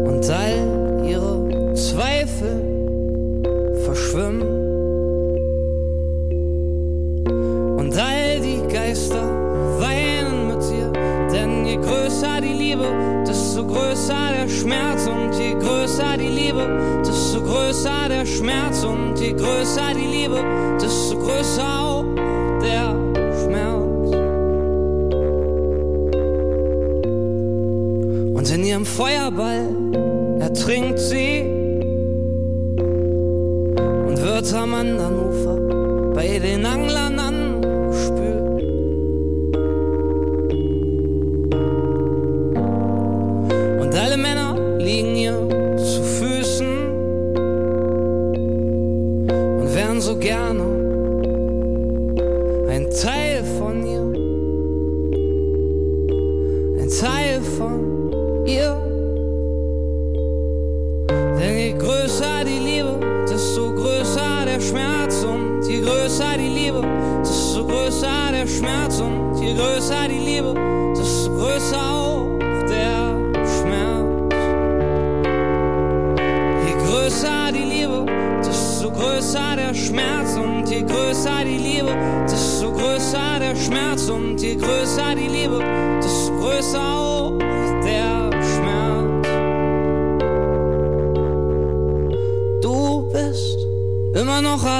und 0.05 0.29
all 0.29 0.58
verschwimmen. 4.09 4.41
Und 7.77 7.97
all 7.97 8.39
die 8.41 8.61
Geister 8.73 9.23
weinen 9.79 10.47
mit 10.47 10.61
dir, 10.69 10.91
denn 11.31 11.65
je 11.65 11.77
größer 11.77 12.41
die 12.41 12.53
Liebe, 12.53 13.23
desto 13.27 13.65
größer 13.65 14.31
der 14.37 14.49
Schmerz 14.49 15.07
und 15.07 15.33
je 15.39 15.53
größer 15.53 16.17
die 16.17 16.27
Liebe, 16.27 17.01
desto 17.05 17.41
größer 17.41 18.09
der 18.09 18.25
Schmerz 18.25 18.83
und 18.83 19.19
je 19.19 19.33
größer 19.33 19.93
die 19.93 20.07
Liebe, 20.07 20.43
desto 20.81 21.17
größer 21.17 21.63
auch 21.63 22.05
der 22.61 22.95
Schmerz. 23.43 24.15
Und 28.37 28.51
in 28.51 28.63
ihrem 28.63 28.85
Feuerball 28.85 29.67
ertrinkt 30.39 30.99
sie 30.99 31.58
wird 34.41 34.53
am 34.53 34.73
anderen 34.73 35.19
Ufer 35.19 36.13
bei 36.15 36.39
den 36.39 36.65
Anglern 36.65 37.19
immer 94.39 94.55
noch 94.55 94.78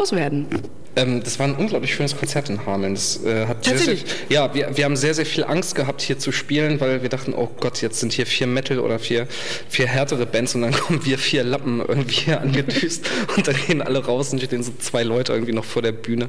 loswerden? 0.00 0.46
Ähm, 1.00 1.22
das 1.22 1.38
war 1.38 1.46
ein 1.46 1.54
unglaublich 1.54 1.94
schönes 1.94 2.16
Konzert 2.16 2.48
in 2.48 2.66
Hameln. 2.66 2.94
Das, 2.94 3.22
äh, 3.24 3.46
hat 3.46 3.64
sehr, 3.64 3.78
sehr, 3.78 3.94
Tatsächlich? 3.94 4.04
ja, 4.28 4.54
wir, 4.54 4.76
wir 4.76 4.84
haben 4.84 4.96
sehr, 4.96 5.14
sehr 5.14 5.26
viel 5.26 5.44
Angst 5.44 5.74
gehabt, 5.74 6.02
hier 6.02 6.18
zu 6.18 6.32
spielen, 6.32 6.80
weil 6.80 7.02
wir 7.02 7.08
dachten, 7.08 7.34
oh 7.34 7.48
Gott, 7.60 7.80
jetzt 7.82 8.00
sind 8.00 8.12
hier 8.12 8.26
vier 8.26 8.46
Metal 8.46 8.78
oder 8.78 8.98
vier, 8.98 9.26
vier 9.68 9.86
härtere 9.86 10.26
Bands 10.26 10.54
und 10.54 10.62
dann 10.62 10.72
kommen 10.80 11.04
wir 11.04 11.18
vier 11.18 11.44
Lappen 11.44 11.80
irgendwie 11.80 12.14
hier 12.14 12.40
angedüst 12.40 13.08
und 13.36 13.46
dann 13.46 13.56
gehen 13.66 13.82
alle 13.82 14.04
raus 14.04 14.32
und 14.32 14.42
stehen 14.42 14.62
so 14.62 14.72
zwei 14.78 15.02
Leute 15.02 15.32
irgendwie 15.32 15.52
noch 15.52 15.64
vor 15.64 15.82
der 15.82 15.92
Bühne. 15.92 16.28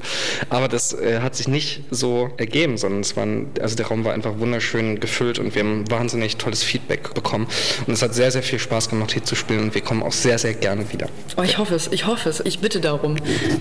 Aber 0.49 0.67
das 0.67 0.93
äh, 0.93 1.19
hat 1.19 1.35
sich 1.35 1.47
nicht 1.47 1.81
so 1.91 2.29
ergeben, 2.37 2.77
sondern 2.77 3.01
es 3.01 3.15
waren, 3.17 3.47
also 3.59 3.75
der 3.75 3.87
Raum 3.87 4.05
war 4.05 4.13
einfach 4.13 4.39
wunderschön 4.39 4.99
gefüllt 4.99 5.39
und 5.39 5.55
wir 5.55 5.63
haben 5.63 5.89
wahnsinnig 5.89 6.37
tolles 6.37 6.63
Feedback 6.63 7.13
bekommen. 7.13 7.47
Und 7.85 7.93
es 7.93 8.01
hat 8.01 8.13
sehr, 8.15 8.31
sehr 8.31 8.43
viel 8.43 8.59
Spaß 8.59 8.89
gemacht, 8.89 9.11
hier 9.11 9.23
zu 9.23 9.35
spielen 9.35 9.59
und 9.59 9.75
wir 9.75 9.81
kommen 9.81 10.03
auch 10.03 10.13
sehr, 10.13 10.37
sehr 10.37 10.53
gerne 10.53 10.91
wieder. 10.91 11.09
Oh, 11.37 11.43
ich 11.43 11.57
hoffe 11.57 11.75
es, 11.75 11.87
ich 11.91 12.05
hoffe 12.05 12.29
es. 12.29 12.41
Ich 12.41 12.59
bitte 12.59 12.79
darum. 12.79 13.17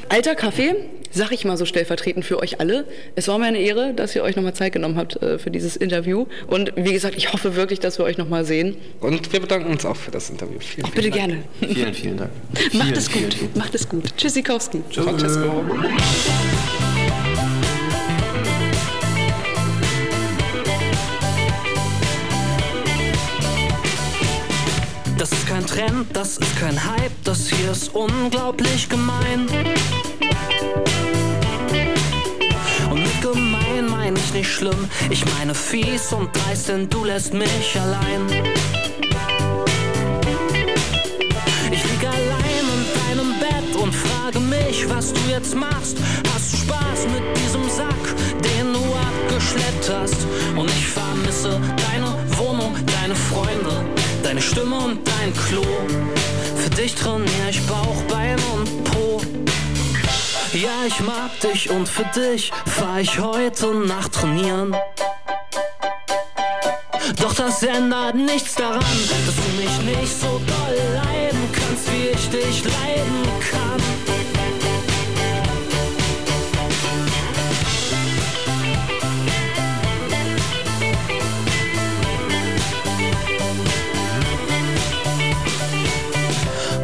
Alter 0.08 0.34
Kaffee, 0.34 0.74
sag 1.10 1.32
ich 1.32 1.44
mal 1.44 1.56
so 1.56 1.64
stellvertretend 1.64 2.24
für 2.24 2.38
euch 2.40 2.60
alle. 2.60 2.84
Es 3.16 3.28
war 3.28 3.38
mir 3.38 3.46
eine 3.46 3.58
Ehre, 3.58 3.94
dass 3.94 4.14
ihr 4.14 4.22
euch 4.22 4.36
nochmal 4.36 4.54
Zeit 4.54 4.72
genommen 4.72 4.96
habt 4.96 5.20
äh, 5.22 5.38
für 5.38 5.50
dieses 5.50 5.76
Interview. 5.76 6.26
Und 6.46 6.72
wie 6.76 6.92
gesagt, 6.92 7.16
ich 7.16 7.32
hoffe 7.32 7.56
wirklich, 7.56 7.80
dass 7.80 7.98
wir 7.98 8.04
euch 8.04 8.18
nochmal 8.18 8.44
sehen. 8.44 8.76
Und 9.00 9.32
wir 9.32 9.40
bedanken 9.40 9.70
uns 9.70 9.84
auch 9.84 9.96
für 9.96 10.10
das 10.10 10.30
Interview. 10.30 10.58
Vielen, 10.60 10.86
Auch 10.86 10.90
bitte 10.90 11.10
gerne. 11.10 11.38
Vielen, 11.60 11.94
vielen 11.94 12.16
Dank. 12.16 12.30
Macht 12.52 12.70
Vielen, 12.70 12.92
es 12.94 13.08
vielen, 13.08 13.24
gut. 13.24 13.34
vielen 13.34 13.50
Macht 13.58 13.74
es 13.74 13.88
gut. 13.88 14.16
Tschüssikowski. 14.16 14.82
Francesco. 14.90 15.64
Das 25.18 25.32
ist 25.32 25.46
kein 25.46 25.66
Trend, 25.66 26.06
das 26.14 26.38
ist 26.38 26.58
kein 26.58 26.82
Hype, 26.82 27.12
das 27.24 27.50
hier 27.50 27.72
ist 27.72 27.94
unglaublich 27.94 28.88
gemein. 28.88 29.46
Und 33.30 33.50
mit 33.50 33.52
gemein 33.52 33.88
meine 33.88 34.18
ich 34.18 34.32
nicht 34.32 34.52
schlimm, 34.52 34.88
ich 35.10 35.24
meine 35.36 35.54
fies 35.54 36.12
und 36.12 36.30
dreist, 36.34 36.68
denn 36.68 36.88
du 36.88 37.04
lässt 37.04 37.32
mich 37.32 37.78
allein. 37.80 38.26
Ich 41.70 41.82
lieg 41.84 42.04
allein 42.04 42.64
in 42.74 42.82
deinem 43.00 43.38
Bett 43.38 43.76
und 43.80 43.94
frage 43.94 44.40
mich, 44.40 44.88
was 44.88 45.12
du 45.12 45.20
jetzt 45.28 45.54
machst. 45.54 45.96
Hast 46.32 46.52
du 46.52 46.56
Spaß 46.58 47.06
mit 47.14 47.22
diesem 47.38 47.68
Sack, 47.68 48.04
den 48.42 48.72
du 48.72 48.82
abgeschleppt 49.08 49.90
hast? 49.92 50.26
Und 50.56 50.68
ich 50.70 50.86
vermisse 50.88 51.60
deine 51.90 52.14
Wohnung, 52.38 52.74
deine 53.00 53.14
Freunde, 53.14 53.84
deine 54.22 54.42
Stimme 54.42 54.76
und 54.76 55.06
dein 55.06 55.32
Klo. 55.34 55.64
Für 56.56 56.70
dich 56.70 56.94
trainiere 56.94 57.50
ich 57.50 57.60
Bauch, 57.66 58.02
Bein 58.08 58.34
und 58.34 58.38
Po. 58.38 58.39
Ja, 60.60 60.84
ich 60.86 61.00
mag 61.00 61.40
dich 61.40 61.70
und 61.70 61.88
für 61.88 62.04
dich 62.04 62.52
fahr 62.66 63.00
ich 63.00 63.18
heute 63.18 63.74
Nacht 63.74 64.12
trainieren. 64.12 64.76
Doch 67.18 67.32
das 67.32 67.62
ändert 67.62 68.14
nichts 68.14 68.56
daran, 68.56 68.78
dass 68.78 69.36
du 69.36 69.42
mich 69.56 69.96
nicht 69.96 70.20
so 70.20 70.26
doll 70.26 70.76
leiden 70.96 71.48
kannst, 71.50 71.90
wie 71.90 72.08
ich 72.08 72.28
dich 72.28 72.64
leiden 72.64 73.24
kann. 73.50 73.80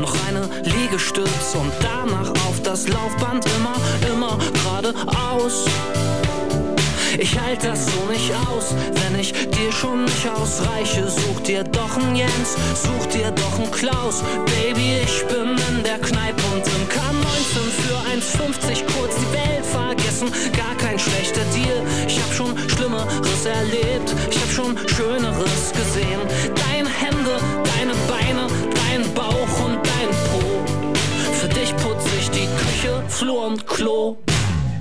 Noch 0.00 0.14
eine 0.28 0.48
Liegestütz 0.62 1.54
und 1.54 1.72
danach 1.82 2.30
auf 2.48 2.55
das 2.66 2.88
Laufband 2.88 3.46
immer, 3.56 3.76
immer 4.12 4.38
geradeaus. 4.52 5.66
Ich 7.16 7.38
halt 7.38 7.62
das 7.62 7.86
so 7.86 8.10
nicht 8.10 8.32
aus, 8.48 8.74
wenn 8.92 9.18
ich 9.20 9.32
dir 9.32 9.70
schon 9.70 10.04
nicht 10.04 10.28
ausreiche. 10.28 11.08
Such 11.08 11.40
dir 11.42 11.62
doch 11.62 11.96
einen 11.96 12.16
Jens, 12.16 12.56
such 12.74 13.06
dir 13.06 13.30
doch 13.30 13.58
einen 13.58 13.70
Klaus. 13.70 14.22
Baby, 14.46 14.98
ich 15.04 15.24
bin 15.28 15.50
in 15.68 15.84
der 15.84 15.98
Kneipe 15.98 16.42
und 16.52 16.66
im 16.66 16.84
K19 16.90 17.70
für 17.82 17.96
1,50 18.12 18.82
kurz 18.98 19.14
die 19.14 19.32
Welt 19.32 19.64
vergessen. 19.64 20.28
Gar 20.56 20.74
kein 20.76 20.98
schlechter 20.98 21.44
Deal. 21.54 21.82
Ich 22.08 22.20
hab 22.20 22.32
schon 22.34 22.52
Schlimmeres 22.68 23.44
erlebt, 23.46 24.12
ich 24.28 24.40
hab 24.40 24.50
schon 24.50 24.76
Schöneres 24.88 25.72
gesehen. 25.72 26.20
Deine 26.66 26.88
Hände, 26.88 27.38
deine 27.78 27.94
Beine, 28.08 28.48
dein 28.74 29.14
Bauch 29.14 29.64
und 29.64 29.76
dein 29.86 30.10
Po. 30.30 30.65
Ich 32.26 32.32
die 32.32 32.48
Küche, 32.56 33.04
Flur 33.08 33.46
und 33.46 33.66
Klo. 33.68 34.16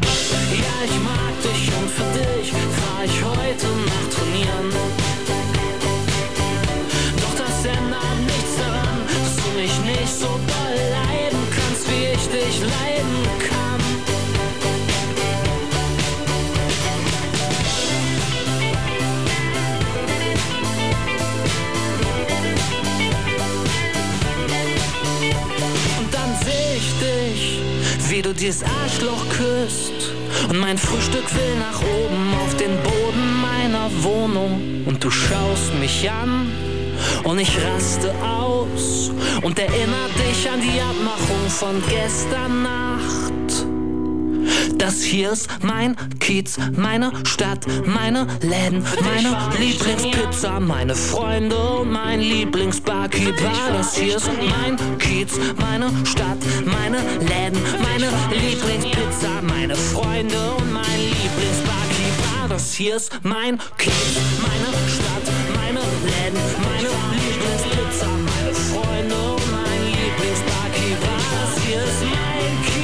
Ja, 0.01 0.75
ich 0.83 0.99
mag 1.03 1.35
dich 1.43 1.69
und 1.77 1.89
für 1.91 2.09
dich 2.17 2.51
fahr 2.51 3.05
ich 3.05 3.23
heute 3.23 3.67
Nacht 3.85 4.09
trainieren. 4.15 4.69
Doch 7.21 7.35
das 7.37 7.65
ändert 7.65 8.19
nichts 8.25 8.55
daran, 8.57 8.97
dass 9.13 9.35
du 9.35 9.49
mich 9.59 9.75
nicht 9.91 10.15
so 10.19 10.25
doll 10.25 10.75
leiden 10.97 11.43
kannst, 11.55 11.87
wie 11.87 12.05
ich 12.15 12.27
dich 12.29 12.61
leiden 12.61 13.23
kann. 13.39 13.44
Du 28.25 28.33
dieses 28.33 28.63
Arschloch 28.63 29.23
küsst. 29.29 30.11
Und 30.49 30.57
mein 30.57 30.77
Frühstück 30.77 31.23
will 31.35 31.55
nach 31.59 31.79
oben 31.81 32.33
auf 32.43 32.55
den 32.55 32.75
Boden 32.81 33.41
meiner 33.41 33.89
Wohnung. 34.03 34.83
Und 34.85 35.03
du 35.03 35.11
schaust 35.11 35.73
mich 35.79 36.09
an 36.09 36.51
und 37.23 37.39
ich 37.39 37.51
raste 37.63 38.13
aus 38.23 39.11
und 39.43 39.59
erinnere 39.59 40.09
dich 40.27 40.49
an 40.49 40.59
die 40.59 40.81
Abmachung 40.81 41.49
von 41.49 41.83
gestern 41.87 42.63
Nacht. 42.63 43.74
Das 44.77 45.03
hier 45.03 45.31
ist 45.31 45.47
mein 45.61 45.95
Kiez, 46.19 46.57
meine 46.75 47.11
Stadt, 47.25 47.65
meine 47.85 48.27
Läden, 48.41 48.83
meine 49.03 49.35
Lieblingspizza, 49.57 50.59
meine 50.59 50.95
Freunde 50.95 51.57
und 51.57 51.91
mein 51.91 52.19
Lieblingsbarkeeper. 52.19 53.51
Das 53.73 53.95
hier 53.95 54.17
ist 54.17 54.29
mein 54.49 54.77
Kiez, 54.99 55.39
meine 55.57 55.89
Stadt, 56.05 56.37
meine 56.65 56.97
Läden, 57.19 57.59
meine 57.81 58.09
Lieblingspizza, 58.31 59.41
meine 59.41 59.75
Freunde 59.75 60.37
und 60.57 60.71
mein 60.71 60.99
Lieblingsbarkeeper. 60.99 62.49
Das 62.49 62.73
hier 62.73 62.95
ist 62.97 63.11
mein 63.23 63.57
Kiez, 63.77 63.93
meine 64.41 64.69
Stadt, 64.87 65.27
meine 65.55 65.81
Läden, 66.05 66.39
meine 66.63 66.89
Lieblingspizza, 67.15 68.07
meine 68.07 68.53
Freunde 68.53 69.15
und 69.15 69.51
mein 69.51 69.81
Lieblingsbarkeeper. 69.85 71.15
Das 71.31 71.63
hier 71.63 71.83
ist 71.83 72.01
mein 72.03 72.65
Kiez. 72.65 72.74